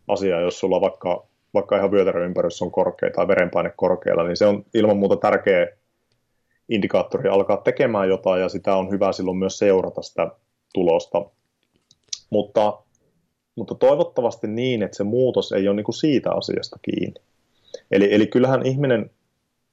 [0.08, 1.26] asia, jos sulla vaikka
[1.56, 5.68] vaikka ihan vyötäröympärys on korkea tai verenpaine korkealla, niin se on ilman muuta tärkeä
[6.70, 10.32] indikaattori alkaa tekemään jotain ja sitä on hyvä silloin myös seurata sitä
[10.74, 11.26] tulosta.
[12.30, 12.80] Mutta,
[13.56, 17.22] mutta toivottavasti niin, että se muutos ei ole niin kuin siitä asiasta kiinni.
[17.92, 19.10] Eli, eli kyllähän ihminen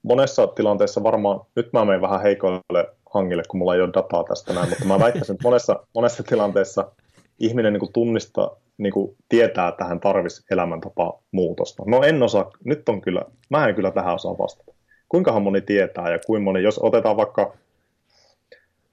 [0.02, 4.52] monessa tilanteessa varmaan, nyt mä menen vähän heikoille hangille, kun mulla ei ole dataa tästä
[4.52, 6.92] näin, mutta mä väittäisin, että monessa, monessa tilanteessa
[7.38, 11.82] ihminen niin kuin tunnistaa, niin kuin tietää, että hän tarvisi elämäntapa muutosta.
[11.86, 14.72] No en osaa, nyt on kyllä, mä en kyllä tähän osaa vastata.
[15.08, 17.56] Kuinkahan moni tietää ja kuinka moni, jos otetaan vaikka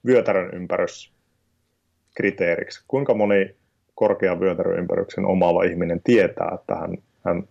[0.06, 1.12] vyötärön ympärys
[2.14, 3.56] kriteeriksi, kuinka moni
[3.94, 7.48] korkean vyötäröympäryksen omaava ihminen tietää, että hän, hän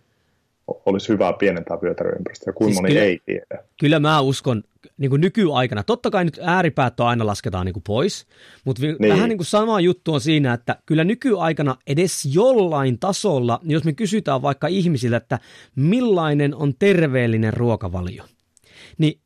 [0.86, 3.64] olisi hyvä pienentää vyötäröympäristöä ja kuinka siis moni kyllä, ei tiedä.
[3.80, 4.62] Kyllä mä uskon
[4.98, 8.26] niin kuin nykyaikana, totta kai nyt ääripäät aina lasketaan niin kuin pois,
[8.64, 9.12] mutta niin.
[9.12, 13.92] vähän niin kuin sama juttu on siinä, että kyllä nykyaikana edes jollain tasolla, jos me
[13.92, 15.38] kysytään vaikka ihmisiltä, että
[15.76, 18.24] millainen on terveellinen ruokavalio,
[18.98, 19.20] niin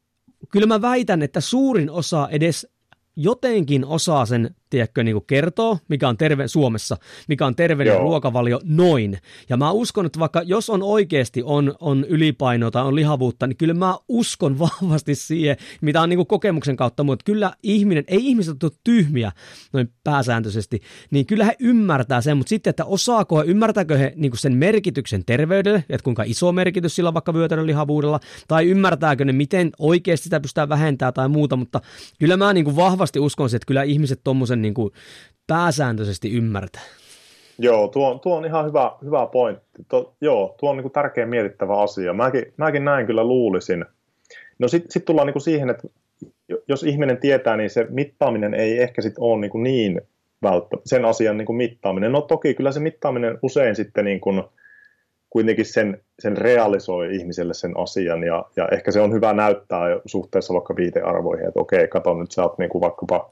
[0.50, 2.66] kyllä mä väitän, että suurin osa edes
[3.16, 6.96] jotenkin osaa sen tiedätkö, niin kuin kertoo, mikä on terve Suomessa,
[7.28, 8.02] mikä on terveellinen Joo.
[8.02, 9.18] ruokavalio noin.
[9.48, 13.56] Ja mä uskon, että vaikka jos on oikeasti on, on ylipainoa tai on lihavuutta, niin
[13.56, 18.26] kyllä mä uskon vahvasti siihen, mitä on niin kuin kokemuksen kautta, mutta kyllä ihminen, ei
[18.26, 19.32] ihmiset ole tyhmiä
[19.72, 24.30] noin pääsääntöisesti, niin kyllä he ymmärtää sen, mutta sitten, että osaako he, ymmärtääkö he niin
[24.30, 29.24] kuin sen merkityksen terveydelle, että kuinka iso merkitys sillä on vaikka vyötärön lihavuudella, tai ymmärtääkö
[29.24, 31.80] ne, miten oikeasti sitä pystytään vähentämään tai muuta, mutta
[32.18, 34.90] kyllä mä niin kuin vahvasti uskon, että kyllä ihmiset tuommoisen niin kuin
[35.46, 36.82] pääsääntöisesti ymmärtää.
[37.58, 39.84] Joo, tuo, tuo on ihan hyvä, hyvä pointti.
[39.88, 42.12] To, joo, tuo on niin kuin tärkeä mietittävä asia.
[42.12, 43.84] Mäkin, mäkin näin kyllä luulisin.
[44.58, 45.88] No sitten sit tullaan niin kuin siihen, että
[46.68, 50.00] jos ihminen tietää, niin se mittaaminen ei ehkä sitten ole niin, kuin niin
[50.42, 52.12] välttämättä, sen asian niin kuin mittaaminen.
[52.12, 54.42] No toki kyllä se mittaaminen usein sitten niin kuin
[55.30, 60.54] kuitenkin sen, sen realisoi ihmiselle sen asian ja, ja ehkä se on hyvä näyttää suhteessa
[60.54, 63.30] vaikka viitearvoihin, että okei, kato nyt sä oot niin kuin vaikkapa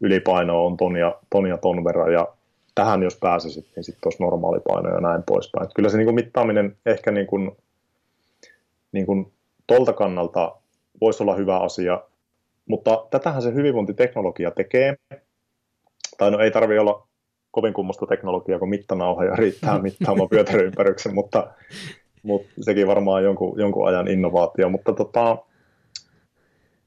[0.00, 2.28] ylipaino on ton ja, ton ja ton verran, ja
[2.74, 5.64] tähän jos pääsisit, niin sitten olisi normaali paino ja näin poispäin.
[5.64, 7.56] Et kyllä se niin kuin mittaaminen ehkä niin kuin,
[8.92, 9.32] niin kuin
[9.66, 10.56] tolta kannalta
[11.00, 12.02] voisi olla hyvä asia,
[12.68, 14.96] mutta tätähän se hyvinvointiteknologia tekee,
[16.18, 17.08] tai no ei tarvi olla
[17.50, 21.50] kovin kummosta teknologiaa, kun mittanauha ja riittää mittaamaan pyötäryympäryksen, mutta,
[22.22, 25.38] mutta sekin varmaan jonkun, jonkun ajan innovaatio, mutta tota,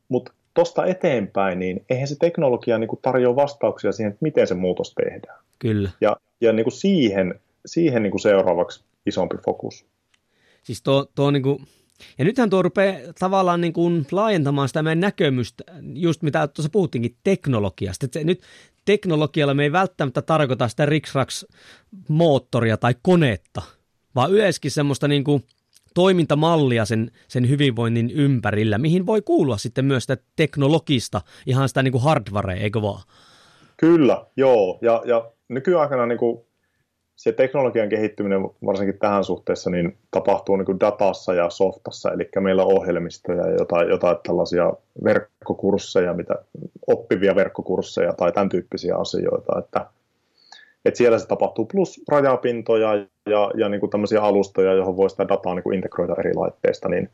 [0.10, 4.54] mutta tuosta eteenpäin, niin eihän se teknologia niin kuin tarjoa vastauksia siihen, että miten se
[4.54, 5.40] muutos tehdään.
[5.60, 5.90] Kyllä.
[6.02, 9.86] Ja, ja niin kuin siihen, siihen niin kuin seuraavaksi isompi fokus.
[10.64, 11.68] Siis tuo, tuo niin kuin,
[12.18, 17.16] ja nythän tuo rupeaa tavallaan niin kuin laajentamaan sitä meidän näkemystä, just mitä tuossa puhuttiinkin
[17.24, 18.06] teknologiasta.
[18.06, 18.42] Että nyt
[18.86, 23.62] teknologialla me ei välttämättä tarkoita sitä Riksraks-moottoria tai konetta,
[24.16, 25.44] vaan yleiskin semmoista niin kuin–
[25.94, 31.92] toimintamallia sen, sen hyvinvoinnin ympärillä, mihin voi kuulua sitten myös sitä teknologista, ihan sitä niin
[31.92, 33.04] kuin hardwarea, eikö vaan?
[33.78, 34.80] Kyllä, joo.
[34.82, 36.42] Ja, ja nykyaikana niin kuin
[37.16, 42.64] se teknologian kehittyminen varsinkin tähän suhteessa niin tapahtuu niin kuin datassa ja softassa, eli meillä
[42.64, 44.74] on ohjelmistoja ja jotain, jotain tällaisia
[45.04, 46.36] verkkokursseja, mitä,
[46.88, 49.86] oppivia verkkokursseja tai tämän tyyppisiä asioita, että–
[50.86, 52.96] et siellä se tapahtuu, plus rajapintoja
[53.30, 56.90] ja, ja niin kuin tämmöisiä alustoja, johon voi sitä dataa niin kuin integroida eri laitteista,
[56.90, 57.10] niin,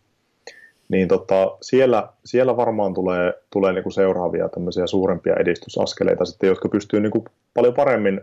[0.90, 6.70] niin tota, siellä, siellä varmaan tulee, tulee niin kuin seuraavia tämmöisiä suurempia edistysaskeleita, sitten, jotka
[6.70, 8.22] pystyy niin kuin paljon paremmin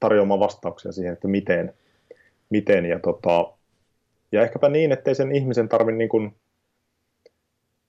[0.00, 1.74] tarjoamaan vastauksia siihen, että miten,
[2.50, 3.52] miten ja, tota,
[4.32, 6.34] ja ehkäpä niin, ettei sen ihmisen tarvitse niin kuin,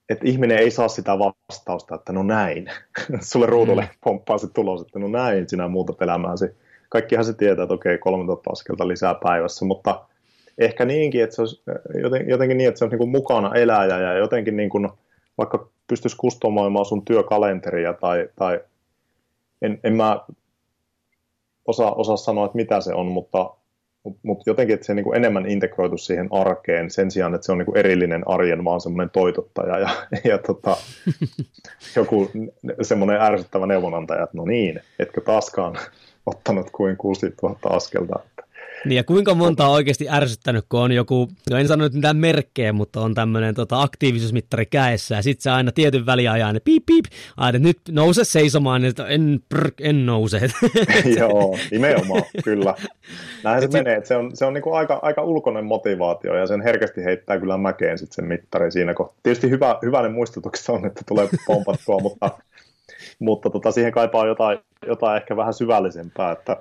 [0.08, 2.70] että ihminen ei saa sitä vastausta, että no näin.
[3.20, 3.98] Sulle ruudulle mm.
[4.04, 6.46] pomppaa se tulos, että no näin sinä muuta elämääsi
[6.88, 10.04] kaikkihan se tietää, että okei, 3000 askelta lisää päivässä, mutta
[10.58, 11.62] ehkä niinkin, että se olisi
[12.26, 14.88] jotenkin niin, että se on niin kuin mukana eläjä ja jotenkin niin kuin,
[15.38, 18.60] vaikka pystyisi kustomoimaan sun työkalenteria tai, tai
[19.62, 20.20] en, en mä
[21.66, 23.50] osaa, osaa sanoa, että mitä se on, mutta,
[24.04, 27.52] mutta, mutta jotenkin, että se niin kuin enemmän integroitu siihen arkeen sen sijaan, että se
[27.52, 29.88] on niin kuin erillinen arjen, vaan semmoinen toitottaja ja,
[30.24, 30.76] ja tota,
[31.96, 32.30] joku
[32.82, 35.78] semmoinen ärsyttävä neuvonantaja, että no niin, etkö taaskaan
[36.28, 38.20] ottanut kuin 6000 askelta.
[38.84, 42.16] Niin ja kuinka monta on oikeasti ärsyttänyt, kun on joku, no en sano nyt mitään
[42.16, 46.82] merkkejä, mutta on tämmöinen tota, aktiivisuusmittari käessä ja sitten se aina tietyn väliajan ne piip
[46.86, 47.04] piip,
[47.36, 50.40] aina nyt nouse seisomaan, niin en, prr, en nouse.
[51.18, 52.74] Joo, nimenomaan, kyllä.
[53.44, 57.04] Näin se menee, se on, se on niinku aika, aika ulkoinen motivaatio ja sen herkästi
[57.04, 59.20] heittää kyllä mäkeen sitten sen mittari siinä kohtaa.
[59.22, 62.30] Tietysti hyvä, hyvä ne muistutukset on, että tulee pompattua, mutta,
[63.18, 66.56] mutta tota, siihen kaipaa jotain, jotain ehkä vähän syvällisempää, että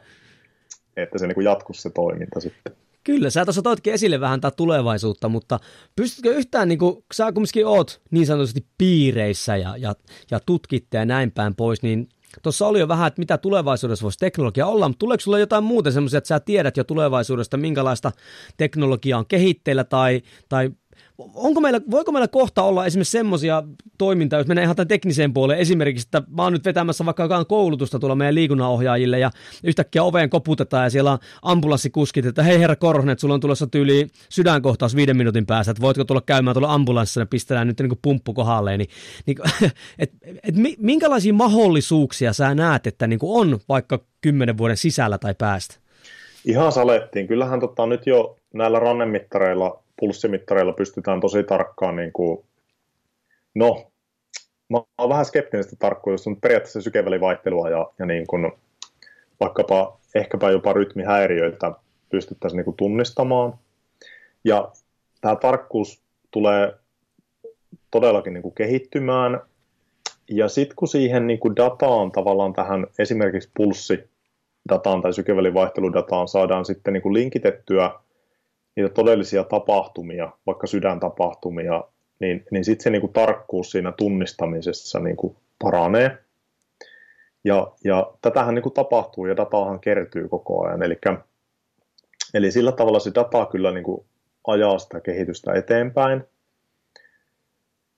[0.98, 2.74] että se niin jatkuisi se toiminta sitten.
[3.04, 5.60] Kyllä, sä tuossa toitkin esille vähän tätä tulevaisuutta, mutta
[5.96, 9.96] pystytkö yhtään, niin kuin, sä kumminkin oot niin sanotusti piireissä ja, ja,
[10.32, 12.10] ja tutkitte ja näin päin pois, niin
[12.43, 15.91] Tuossa oli jo vähän, että mitä tulevaisuudessa voisi teknologia olla, mutta tuleeko sulla jotain muuta
[15.91, 18.12] semmoisia, että sä tiedät jo tulevaisuudesta, minkälaista
[18.58, 20.70] teknologiaa on kehitteillä tai, tai
[21.17, 23.63] onko meillä, voiko meillä kohta olla esimerkiksi semmoisia
[23.97, 27.45] toimintaa, jos mennään ihan tämän tekniseen puoleen, esimerkiksi, että mä oon nyt vetämässä vaikka jotain
[27.45, 29.32] koulutusta tuolla meidän liikunnanohjaajille ja
[29.63, 33.67] yhtäkkiä oveen koputetaan ja siellä on ambulanssikuskit, että hei herra Korhonen, että sulla on tulossa
[33.67, 37.89] tyyli sydänkohtaus viiden minuutin päässä, että voitko tulla käymään tuolla ambulanssissa ja pistellään nyt niin
[37.89, 38.89] kuin pumppu kohdalle, niin,
[39.25, 39.38] niin
[39.99, 40.12] et,
[40.43, 45.75] et, minkälaisia mahdollisuuksia sä näet, että niin kuin on vaikka kymmenen vuoden sisällä tai päästä?
[46.45, 47.27] Ihan salettiin.
[47.27, 52.45] Kyllähän tota, nyt jo näillä rannemittareilla pulssimittareilla pystytään tosi tarkkaan, niin kuin,
[53.55, 53.91] no,
[54.69, 58.51] mä oon vähän skeptinen sitä tarkkuudesta, mutta periaatteessa sykevälivaihtelua ja, ja niin kuin,
[59.39, 61.71] vaikkapa ehkäpä jopa rytmihäiriöitä
[62.10, 63.53] pystyttäisiin niin kuin tunnistamaan.
[64.43, 64.71] Ja
[65.21, 66.73] tämä tarkkuus tulee
[67.91, 69.41] todellakin niin kuin kehittymään.
[70.29, 76.93] Ja sitten kun siihen niin kuin dataan tavallaan tähän esimerkiksi pulssidataan tai sykevälivaihteludataan saadaan sitten
[76.93, 77.91] niin kuin linkitettyä
[78.77, 81.83] niitä todellisia tapahtumia, vaikka sydäntapahtumia,
[82.19, 86.17] niin, niin sitten se niin kuin tarkkuus siinä tunnistamisessa niin kuin paranee.
[87.43, 90.83] Ja, ja tätähän niin kuin tapahtuu ja dataahan kertyy koko ajan.
[90.83, 90.99] Eli,
[92.33, 94.05] eli sillä tavalla se data kyllä niin kuin
[94.47, 96.23] ajaa sitä kehitystä eteenpäin.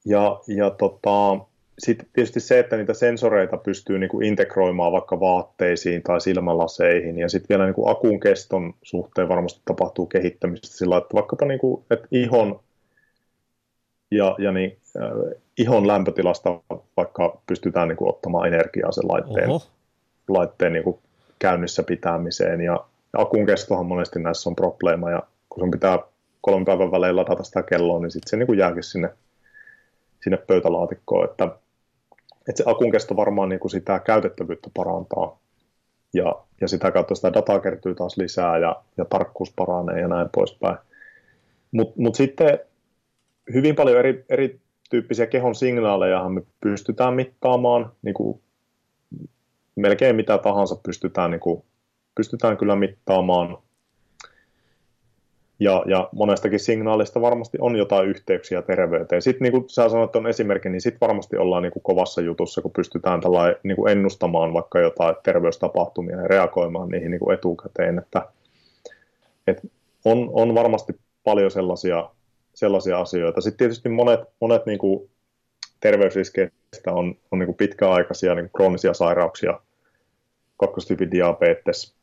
[0.06, 1.40] Ja, ja tota,
[1.80, 7.30] sitten tietysti se, että niitä sensoreita pystyy niin kuin integroimaan vaikka vaatteisiin tai silmälaseihin, ja
[7.30, 11.84] sitten vielä niin kuin akun keston suhteen varmasti tapahtuu kehittämistä sillä, että vaikkapa niin kuin,
[11.92, 12.60] että ihon
[14.12, 16.62] ja, ja niin, äh, ihon lämpötilasta
[16.98, 19.50] vaikka pystytään niin kuin ottamaan energiaa sen laitteen,
[20.28, 21.00] laitteen niin kuin
[21.40, 26.00] käynnissä pitämiseen, ja akun kestohan monesti näissä on probleema, ja kun sun pitää
[26.42, 29.10] kolmen päivän välein ladata sitä kelloa, niin sitten se niin kuin jääkin sinne
[30.24, 31.50] sinne pöytälaatikkoon, että
[32.50, 35.40] että se akun kesto varmaan niin kuin sitä käytettävyyttä parantaa
[36.14, 40.30] ja, ja sitä kautta sitä dataa kertyy taas lisää ja, ja tarkkuus paranee ja näin
[40.36, 40.78] poispäin.
[41.72, 42.60] Mutta mut sitten
[43.54, 48.42] hyvin paljon eri, erityyppisiä kehon signaaleja me pystytään mittaamaan, niin kuin
[49.76, 51.64] melkein mitä tahansa pystytään, niin kuin,
[52.16, 53.58] pystytään kyllä mittaamaan
[55.60, 59.22] ja, ja monestakin signaalista varmasti on jotain yhteyksiä terveyteen.
[59.22, 62.62] Sitten niin kuin sä sanoit on esimerkki, niin sitten varmasti ollaan niin kuin kovassa jutussa,
[62.62, 63.22] kun pystytään
[63.64, 67.98] niin kuin ennustamaan vaikka jotain terveystapahtumia ja reagoimaan niihin niin kuin etukäteen.
[67.98, 68.22] Että,
[69.48, 69.68] että
[70.06, 70.94] on, on varmasti
[71.24, 72.10] paljon sellaisia,
[72.54, 73.42] sellaisia asioita.
[73.42, 75.10] Sitten tietysti monet, monet niin kuin
[75.80, 79.60] terveysriskeistä on, on niin kuin pitkäaikaisia niin kuin kroonisia sairauksia,
[80.58, 81.96] kakkostyypin diabetes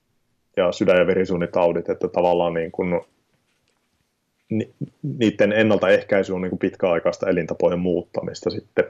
[0.56, 3.00] ja sydän- ja verisuonitaudit, että tavallaan niin kuin
[5.02, 8.84] niiden ennaltaehkäisy on niin pitkäaikaista elintapojen muuttamista sitten.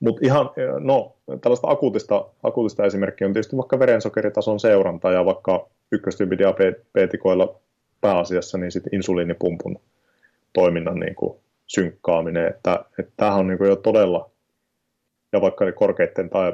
[0.00, 6.38] Mutta ihan, no, tällaista akuutista, akuutista esimerkkiä on tietysti vaikka verensokeritason seuranta ja vaikka ykköstyypin
[6.38, 7.60] diabetikoilla
[8.00, 9.80] pääasiassa, niin sitten insuliinipumpun
[10.52, 14.30] toiminnan niin kuin synkkaaminen, että, että tämähän on niin kuin jo todella,
[15.32, 16.52] ja vaikka korkeiden tai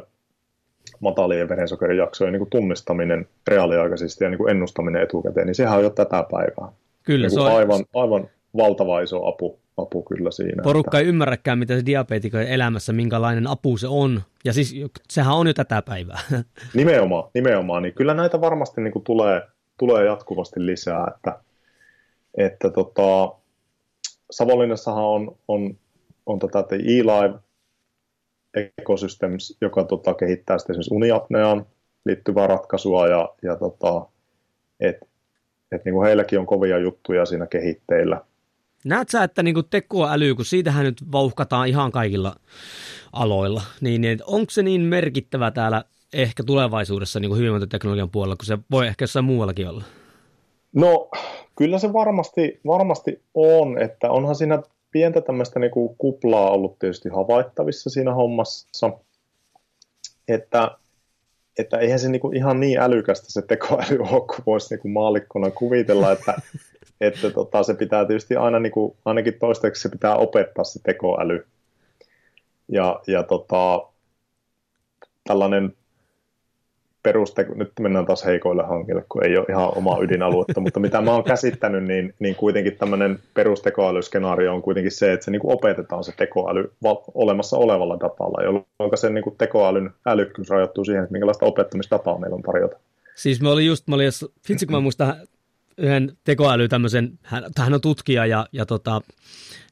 [1.00, 5.90] matalien verensokerijaksojen niin kuin tunnistaminen reaaliaikaisesti ja niin kuin ennustaminen etukäteen, niin sehän on jo
[5.90, 6.72] tätä päivää.
[7.02, 7.52] Kyllä, niin se on...
[7.52, 10.62] aivan, aivan valtava iso apu, apu kyllä siinä.
[10.62, 10.98] Porukka että...
[10.98, 14.22] ei ymmärräkään, mitä se diabeetikon elämässä, minkälainen apu se on.
[14.44, 14.74] Ja siis
[15.10, 16.20] sehän on jo tätä päivää.
[16.74, 17.82] Nimenomaan, nimenomaan.
[17.82, 19.42] Niin kyllä näitä varmasti niin kuin tulee,
[19.78, 21.06] tulee jatkuvasti lisää.
[21.16, 21.38] Että,
[22.36, 23.34] että tota,
[24.30, 25.76] Savonlinnassahan on, on,
[26.26, 27.38] on tota, e-live
[28.54, 31.66] Ecosystems, joka tota, kehittää sitten esimerkiksi uniapneaan
[32.04, 34.06] liittyvää ratkaisua ja, ja tota,
[34.80, 34.96] et,
[35.72, 38.24] et, niin kuin heilläkin on kovia juttuja siinä kehitteillä.
[38.84, 42.36] Näet sä, että niin tekoäly, kun siitähän nyt vauhkataan ihan kaikilla
[43.12, 48.58] aloilla, niin, niin onko se niin merkittävä täällä ehkä tulevaisuudessa niin hyvinvointiteknologian puolella, kun se
[48.70, 49.84] voi ehkä jossain muuallakin olla?
[50.72, 51.10] No
[51.56, 57.08] kyllä se varmasti, varmasti on, että onhan siinä pientä tämmöistä niin kuin kuplaa ollut tietysti
[57.08, 58.92] havaittavissa siinä hommassa,
[60.28, 60.70] että,
[61.58, 64.92] että eihän se niin kuin ihan niin älykästä se tekoäly ole, kun voisi niin kuin
[64.92, 66.40] maalikkona kuvitella, että,
[67.02, 71.46] että tota, se pitää tietysti aina niin kuin, ainakin toistaiseksi se pitää opettaa se tekoäly.
[72.68, 73.86] Ja, ja tota,
[75.24, 75.74] tällainen
[77.02, 81.12] peruste, nyt mennään taas heikoille hankille, kun ei ole ihan omaa ydinaluetta, mutta mitä mä
[81.12, 86.04] oon käsittänyt, niin, niin kuitenkin tämmöinen perustekoälyskenaario on kuitenkin se, että se niin kuin opetetaan
[86.04, 86.72] se tekoäly
[87.14, 92.34] olemassa olevalla datalla, jolloin se niin kuin tekoälyn älykkyys rajoittuu siihen, että minkälaista opettamistapaa meillä
[92.34, 92.76] on tarjota.
[93.14, 94.10] Siis mä olin just, mä olin,
[94.48, 95.16] vitsi kun mä muistan
[95.78, 99.00] yhden tekoäly tämmöisen, hän, hän on tutkija ja, ja tota,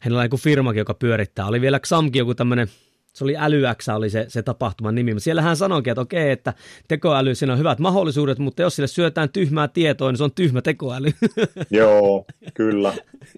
[0.00, 1.46] hänellä on joku firmakin, joka pyörittää.
[1.46, 2.68] Oli vielä Xamki joku tämmöinen
[3.12, 6.54] se oli älyX oli se, se tapahtuman nimi, mutta siellä hän sanoikin, että okei, että
[6.88, 10.62] tekoäly, siinä on hyvät mahdollisuudet, mutta jos sille syötään tyhmää tietoa, niin se on tyhmä
[10.62, 11.08] tekoäly.
[11.70, 12.24] Joo,
[12.54, 12.94] kyllä.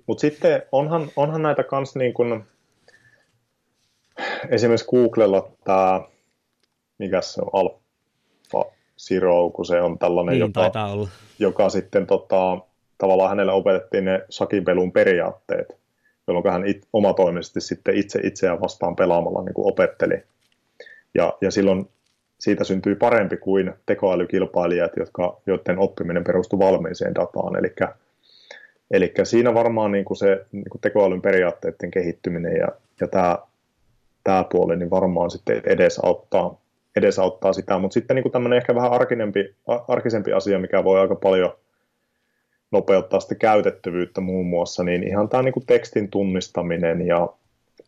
[0.07, 2.45] Mutta sitten onhan, onhan näitä kans niin kuin,
[4.49, 6.01] esimerkiksi Googlella tämä,
[6.99, 11.09] mikä se on, Alpha Zero, kun se on tällainen, niin, joka, olla.
[11.43, 12.59] Joka sitten tota,
[12.99, 15.83] tavallaan hänelle opetettiin ne sakipelun periaatteet
[16.27, 20.23] jolloin hän it, omatoimisesti sitten itse itseään vastaan pelaamalla niin kuin opetteli.
[21.15, 21.89] Ja, ja silloin
[22.41, 27.57] siitä syntyi parempi kuin tekoälykilpailijat, jotka, joiden oppiminen perustui valmiiseen dataan.
[27.57, 27.75] Eli,
[28.91, 32.69] eli siinä varmaan niin kuin se niin kuin tekoälyn periaatteiden kehittyminen ja,
[33.01, 33.39] ja tämä,
[34.25, 36.61] tämä puoli niin varmaan sitten edesauttaa,
[36.97, 37.79] edesauttaa sitä.
[37.79, 39.55] Mutta sitten niin kuin tämmöinen ehkä vähän arkisempi,
[39.89, 41.53] arkisempi asia, mikä voi aika paljon–
[42.73, 47.29] nopeuttaa sitä käytettävyyttä muun muassa, niin ihan tämä niin kuin tekstin tunnistaminen ja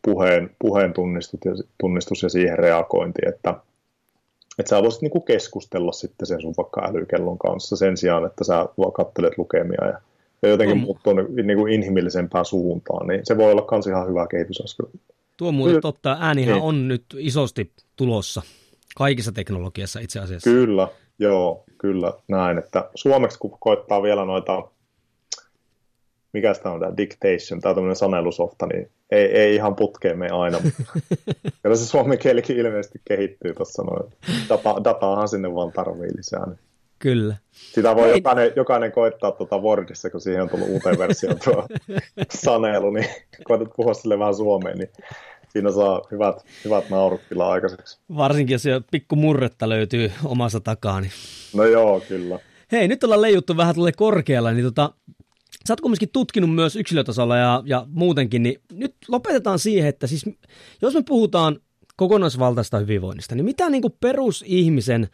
[0.01, 3.55] puheen, puheen tunnistus, ja, tunnistus ja siihen reagointi, että,
[4.59, 8.43] että sä voisit niin kuin keskustella sitten sen sun vaikka älykellon kanssa sen sijaan, että
[8.43, 9.99] sä vaan kattelet lukemia ja,
[10.41, 10.81] ja jotenkin mm.
[10.81, 14.85] muuttuu niin kuin inhimillisempään suuntaan, niin se voi olla myös ihan hyvä kehitysaskel.
[15.37, 16.63] Tuo muuten totta, äänihän niin.
[16.63, 18.41] on nyt isosti tulossa
[18.95, 20.49] kaikissa teknologiassa itse asiassa.
[20.49, 20.87] Kyllä,
[21.19, 24.63] joo, kyllä näin, että suomeksi kun koittaa vielä noita
[26.35, 30.57] mikä sitä on tämä dictation, tämä tämmöinen sanelusofta, niin ei, ei ihan putkeen me aina.
[31.63, 34.13] Kyllä se suomen kielikin ilmeisesti kehittyy tuossa noin.
[34.49, 36.45] Data, dataahan sinne vaan tarvii lisää.
[36.45, 36.59] Niin.
[36.99, 37.35] Kyllä.
[37.51, 41.67] Sitä voi jokainen, jokainen koittaa tuota Wordissa, kun siihen on tullut uuteen versioon tuo
[42.43, 43.09] sanelu, niin
[43.43, 44.89] koetat puhua sille vähän suomeen, niin
[45.55, 46.35] siinä saa hyvät,
[46.65, 47.99] hyvät naurut kyllä aikaiseksi.
[48.15, 51.01] Varsinkin, jos pikku murretta löytyy omassa takaa.
[51.01, 51.11] Niin...
[51.53, 52.39] No joo, kyllä.
[52.71, 54.93] Hei, nyt ollaan leijuttu vähän tuolle korkealla, niin tota,
[55.67, 60.25] sä oot kumminkin tutkinut myös yksilötasolla ja, ja muutenkin, niin nyt lopetetaan siihen, että siis
[60.81, 61.59] jos me puhutaan
[61.95, 65.07] kokonaisvaltaista hyvinvoinnista, niin mitä niin kuin perusihmisen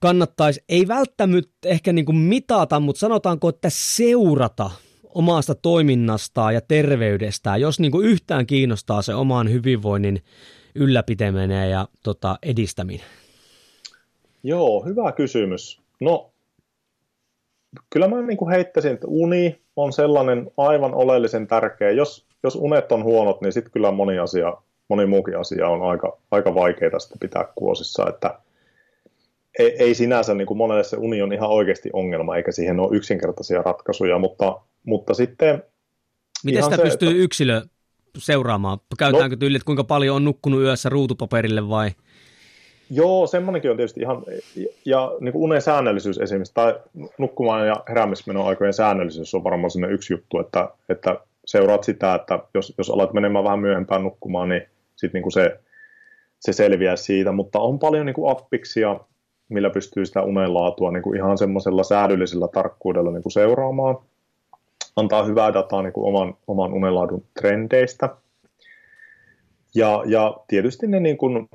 [0.00, 4.70] kannattaisi, ei välttämättä ehkä niin kuin mitata, mutta sanotaanko, että seurata
[5.14, 10.22] omasta toiminnastaan ja terveydestään, jos niin kuin yhtään kiinnostaa se oman hyvinvoinnin
[10.74, 13.06] ylläpitäminen ja tota, edistäminen?
[14.42, 15.80] Joo, hyvä kysymys.
[16.00, 16.30] No
[17.90, 21.90] kyllä mä niin kuin heittäisin, että uni on sellainen aivan oleellisen tärkeä.
[21.90, 24.54] Jos, jos unet on huonot, niin sitten kyllä moni, asia,
[24.88, 28.08] moni muukin asia on aika, aika vaikeaa sitä pitää kuosissa.
[28.08, 28.38] Että
[29.58, 32.96] ei, ei sinänsä niin kuin monelle se uni on ihan oikeasti ongelma, eikä siihen ole
[32.96, 35.62] yksinkertaisia ratkaisuja, mutta, mutta sitten...
[36.44, 37.22] Miten sitä se, pystyy että...
[37.22, 37.62] yksilö
[38.18, 38.78] seuraamaan?
[38.98, 41.90] Käytetäänkö no, tyyli, että kuinka paljon on nukkunut yössä ruutupaperille vai?
[42.90, 44.24] Joo, semmoinenkin on tietysti ihan,
[44.84, 46.80] ja niin kuin unen säännöllisyys esimerkiksi, tai
[47.18, 52.38] nukkumaan ja heräämismenon aikojen säännöllisyys on varmaan sinne yksi juttu, että, että seuraat sitä, että
[52.54, 54.62] jos, jos alat menemään vähän myöhempään nukkumaan, niin
[54.96, 55.60] sitten niin se,
[56.40, 59.00] se selviää siitä, mutta on paljon niin kuin appiksia,
[59.48, 63.96] millä pystyy sitä unenlaatua niin kuin ihan semmoisella säädöllisellä tarkkuudella niin kuin seuraamaan.
[64.96, 68.08] Antaa hyvää dataa niin kuin oman, oman unenlaadun trendeistä.
[69.74, 71.48] Ja, ja tietysti ne niin kuin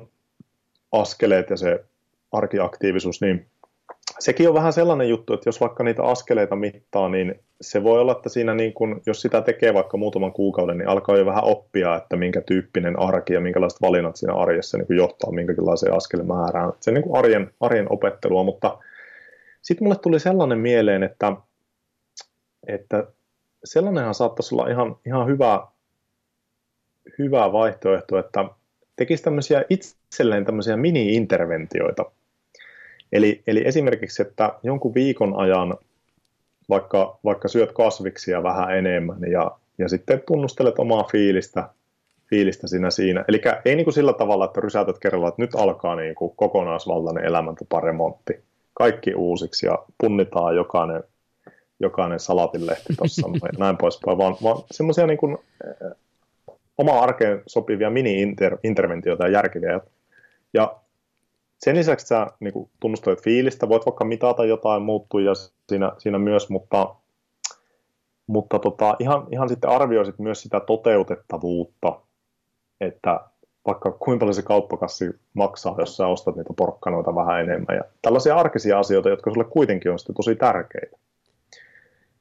[0.92, 1.84] askeleet ja se
[2.32, 3.46] arkiaktiivisuus, niin
[4.18, 8.12] sekin on vähän sellainen juttu, että jos vaikka niitä askeleita mittaa, niin se voi olla,
[8.12, 11.96] että siinä niin kun, jos sitä tekee vaikka muutaman kuukauden, niin alkaa jo vähän oppia,
[11.96, 16.72] että minkä tyyppinen arki ja minkälaiset valinnat siinä arjessa niin johtaa minkälaiseen askelemäärään.
[16.80, 18.78] Se niin kuin arjen, arjen opettelua, mutta
[19.62, 21.32] sitten mulle tuli sellainen mieleen, että,
[22.66, 23.06] että
[23.64, 25.66] sellainenhan saattaisi olla ihan, ihan hyvä,
[27.18, 28.44] hyvä vaihtoehto, että
[28.96, 32.04] tekisi tämmöisiä itselleen tämmöisiä mini-interventioita.
[33.12, 35.78] Eli, eli esimerkiksi, että jonkun viikon ajan
[36.68, 41.68] vaikka, vaikka syöt kasviksia vähän enemmän ja, ja sitten tunnustelet omaa fiilistä
[42.30, 43.24] fiilistä siinä siinä.
[43.28, 47.24] Eli ei niin kuin sillä tavalla, että rysäytät kerralla, että nyt alkaa niin kuin kokonaisvaltainen
[47.24, 48.40] elämäntaparemontti.
[48.74, 51.02] Kaikki uusiksi ja punnitaan jokainen,
[51.80, 55.92] jokainen salatinlehti tuossa ja näin poispäin, vaan, vaan semmoisia niin kuin, eh,
[56.78, 59.80] oma arkeen sopivia mini-interventioita ja järkeviä.
[60.54, 60.76] Ja
[61.58, 65.32] sen lisäksi sä niin kuin, tunnustelet fiilistä, voit vaikka mitata jotain muuttuja
[65.68, 66.94] siinä, siinä myös, mutta
[68.30, 72.00] mutta tota, ihan, ihan sitten arvioisit myös sitä toteutettavuutta,
[72.80, 73.20] että
[73.66, 77.76] vaikka kuinka paljon se kauppakassi maksaa, jos sä ostat niitä porkkanoita vähän enemmän.
[77.76, 80.96] Ja tällaisia arkisia asioita, jotka sulle kuitenkin on sitten tosi tärkeitä.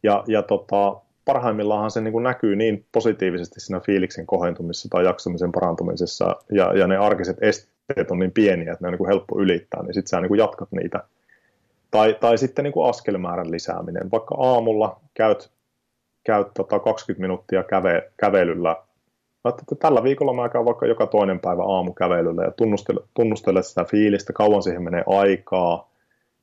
[0.03, 5.51] Ja, ja tota, parhaimmillaan se niin kuin näkyy niin positiivisesti siinä fiiliksen kohentumisessa tai jaksamisen
[5.51, 9.39] parantumisessa, ja, ja ne arkiset esteet on niin pieniä, että ne on niin kuin helppo
[9.39, 11.03] ylittää, niin sitten sä niin kuin jatkat niitä.
[11.91, 14.11] Tai, tai sitten niin kuin askelmäärän lisääminen.
[14.11, 15.51] Vaikka aamulla käyt
[16.23, 18.75] käyt tota 20 minuuttia käve, kävelyllä.
[19.49, 24.33] Että tällä viikolla mä käyn vaikka joka toinen päivä aamukävelyllä ja tunnustele, tunnustele sitä fiilistä,
[24.33, 25.89] kauan siihen menee aikaa,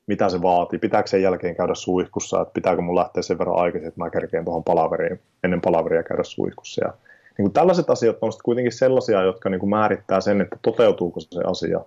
[0.07, 3.89] mitä se vaatii, pitääkö sen jälkeen käydä suihkussa, että pitääkö mun lähteä sen verran aikaisin,
[3.89, 6.85] että mä kerkeen tuohon palaveriin, ennen palaveria käydä suihkussa.
[6.85, 6.93] Ja,
[7.39, 11.41] niin kuin tällaiset asiat on kuitenkin sellaisia, jotka niin kuin määrittää sen, että toteutuuko se
[11.47, 11.81] asia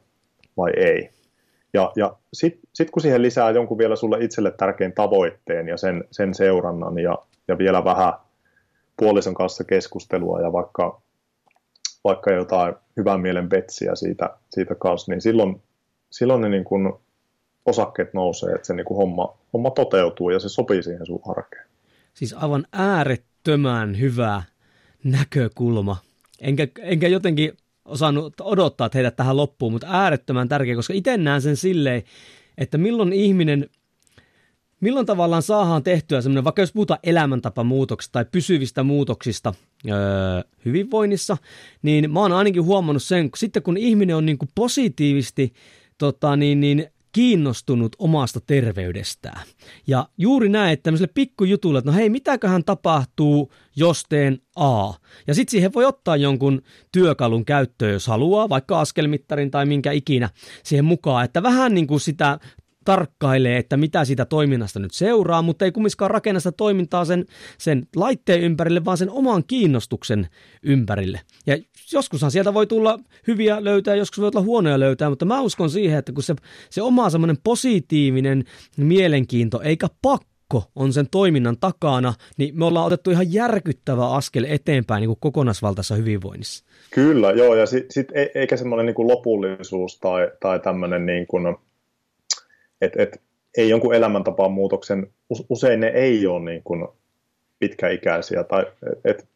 [0.58, 1.10] vai ei.
[1.74, 6.04] Ja, ja sitten sit kun siihen lisää jonkun vielä sulle itselle tärkein tavoitteen ja sen,
[6.12, 7.18] sen seurannan ja,
[7.48, 8.14] ja vielä vähän
[8.98, 11.02] puolison kanssa keskustelua ja vaikka,
[12.04, 15.62] vaikka jotain hyvän mielen betsiä siitä, siitä kanssa, niin silloin,
[16.12, 16.94] silloin ne niin kuin
[17.66, 21.66] osakkeet nousee, että se niin kuin homma, homma toteutuu ja se sopii siihen sun arkeen.
[22.14, 24.43] Siis aivan äärettömän hyvä
[25.03, 25.97] näkökulma.
[26.41, 31.57] Enkä, enkä jotenkin osannut odottaa teitä tähän loppuun, mutta äärettömän tärkeä, koska itse näen sen
[31.57, 32.03] silleen,
[32.57, 33.70] että milloin ihminen,
[34.80, 39.53] milloin tavallaan saadaan tehtyä semmoinen, vaikka jos puhutaan elämäntapamuutoksista tai pysyvistä muutoksista
[39.89, 39.95] öö,
[40.66, 41.38] hyvinvoinnissa,
[41.82, 45.53] niin mä oon ainakin huomannut sen, sitten kun ihminen on niin kuin positiivisesti
[45.97, 49.41] tota, niin, niin, kiinnostunut omasta terveydestään.
[49.88, 54.93] Ja juuri näin, että tämmöiselle pikkujutulle, että no hei, mitäköhän tapahtuu, jos teen A.
[55.28, 60.30] Ja sitten siihen voi ottaa jonkun työkalun käyttöön, jos haluaa, vaikka askelmittarin tai minkä ikinä
[60.64, 62.39] siihen mukaan, että vähän niin kuin sitä
[62.90, 67.26] tarkkailee, että mitä siitä toiminnasta nyt seuraa, mutta ei kumminkaan rakenna sitä toimintaa sen,
[67.58, 70.28] sen laitteen ympärille, vaan sen oman kiinnostuksen
[70.64, 71.20] ympärille.
[71.48, 71.58] Ja
[71.94, 76.00] joskushan sieltä voi tulla hyviä löytää, joskus voi tulla huonoja löytää, mutta mä uskon siihen,
[76.00, 76.36] että kun se,
[76.70, 78.44] se oma semmoinen positiivinen
[78.78, 85.02] mielenkiinto, eikä pakko on sen toiminnan takana, niin me ollaan otettu ihan järkyttävä askel eteenpäin
[85.02, 86.66] niin kuin kokonaisvaltaisessa hyvinvoinnissa.
[86.92, 91.56] Kyllä, joo, ja sitten sit, e, eikä semmoinen niin lopullisuus tai, tai tämmöinen niin kuin,
[92.82, 93.22] että et,
[93.58, 95.08] ei jonkun elämäntapaan muutoksen,
[95.50, 96.88] usein ne ei ole niin kuin
[97.60, 98.66] pitkäikäisiä, tai
[99.06, 99.28] et,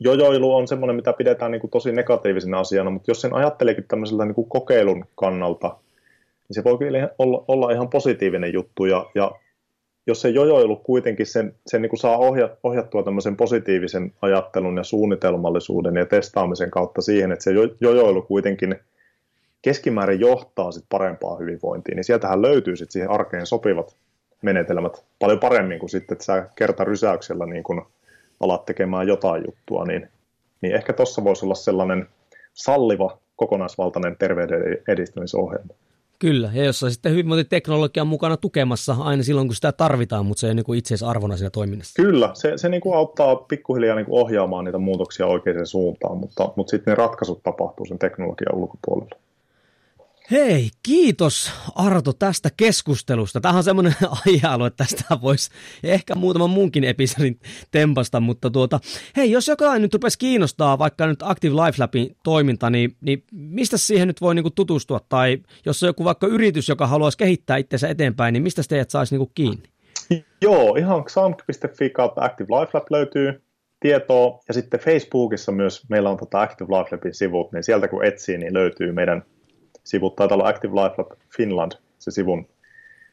[0.00, 4.24] jojoilu on semmoinen, mitä pidetään niin kuin tosi negatiivisena asiana, mutta jos sen ajatteleekin tämmöisellä
[4.24, 5.76] niin kuin kokeilun kannalta,
[6.48, 6.78] niin se voi
[7.18, 9.32] olla, olla ihan positiivinen juttu, ja, ja
[10.06, 14.84] jos se jojoilu kuitenkin sen, sen niin kuin saa ohja, ohjattua tämmöisen positiivisen ajattelun ja
[14.84, 17.50] suunnitelmallisuuden ja testaamisen kautta siihen, että se
[17.80, 18.76] jojoilu kuitenkin–
[19.62, 23.96] keskimäärin johtaa sit parempaa hyvinvointiin, niin sieltähän löytyy sit siihen arkeen sopivat
[24.42, 27.86] menetelmät paljon paremmin kuin sitten, että sä kerta rysäyksellä niin kun
[28.40, 30.08] alat tekemään jotain juttua, niin,
[30.60, 32.06] niin ehkä tuossa voisi olla sellainen
[32.54, 35.74] salliva kokonaisvaltainen terveyden edistämisohjelma.
[36.18, 40.48] Kyllä, ja jossa sitten hyvinvointiteknologia on mukana tukemassa aina silloin, kun sitä tarvitaan, mutta se
[40.48, 42.02] ei niin itseisarvona siinä toiminnassa.
[42.02, 46.52] Kyllä, se, se niin kuin auttaa pikkuhiljaa niin kuin ohjaamaan niitä muutoksia oikeaan suuntaan, mutta,
[46.56, 49.16] mutta sitten ne ratkaisut tapahtuu sen teknologian ulkopuolella.
[50.30, 53.40] Hei, kiitos Arto tästä keskustelusta.
[53.40, 53.94] Tämä on semmoinen
[54.26, 55.50] aihealue, että tästä voisi
[55.82, 58.80] ehkä muutaman muunkin episodin tempasta, mutta tuota,
[59.16, 63.76] hei, jos jokainen nyt rupesi kiinnostaa vaikka nyt Active Life Labin toiminta, niin, niin mistä
[63.76, 65.00] siihen nyt voi niinku tutustua?
[65.08, 69.14] Tai jos on joku vaikka yritys, joka haluaisi kehittää itsensä eteenpäin, niin mistä teidät saisi
[69.14, 69.68] niinku kiinni?
[70.42, 73.42] Joo, ihan xamk.fi kautta Active Life Lab löytyy
[73.80, 78.04] tietoa, ja sitten Facebookissa myös meillä on tota Active Life Labin sivut, niin sieltä kun
[78.04, 79.22] etsii, niin löytyy meidän
[79.90, 82.46] sivut, taitaa olla Active Life Finland, se sivun,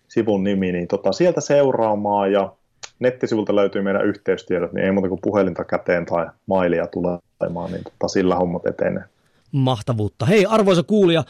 [0.08, 2.54] sivun nimi, niin tota, sieltä seuraamaan ja
[3.00, 8.08] nettisivulta löytyy meidän yhteystiedot, niin ei muuta kuin puhelinta käteen tai mailia tulemaan, niin tota,
[8.08, 9.04] sillä hommat etenee.
[9.52, 10.26] Mahtavuutta.
[10.26, 11.24] Hei arvoisa kuulija,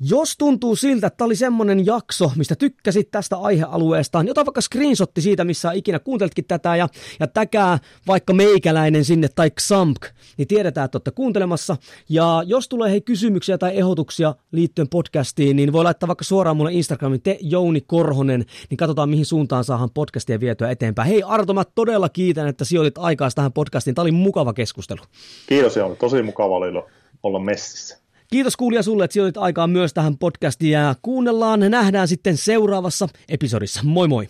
[0.00, 5.20] Jos tuntuu siltä, että oli semmonen jakso, mistä tykkäsit tästä aihealueesta, niin ota vaikka screenshotti
[5.20, 6.88] siitä, missä ikinä kuuntelitkin tätä ja,
[7.20, 10.04] ja täkää vaikka meikäläinen sinne tai Xamk,
[10.36, 11.76] niin tiedetään, että olette kuuntelemassa.
[12.08, 16.72] Ja jos tulee hei kysymyksiä tai ehdotuksia liittyen podcastiin, niin voi laittaa vaikka suoraan mulle
[16.72, 21.08] Instagramin te Jouni Korhonen, niin katsotaan mihin suuntaan saadaan podcastia vietyä eteenpäin.
[21.08, 23.94] Hei Arto, mä todella kiitän, että sijoitit aikaa tähän podcastiin.
[23.94, 25.00] Tämä oli mukava keskustelu.
[25.46, 26.56] Kiitos, oli tosi mukava
[27.22, 28.07] olla messissä.
[28.30, 31.60] Kiitos kuulija sulle, että sijoitit aikaa myös tähän podcastiin ja kuunnellaan.
[31.60, 33.80] Nähdään sitten seuraavassa episodissa.
[33.84, 34.28] Moi moi!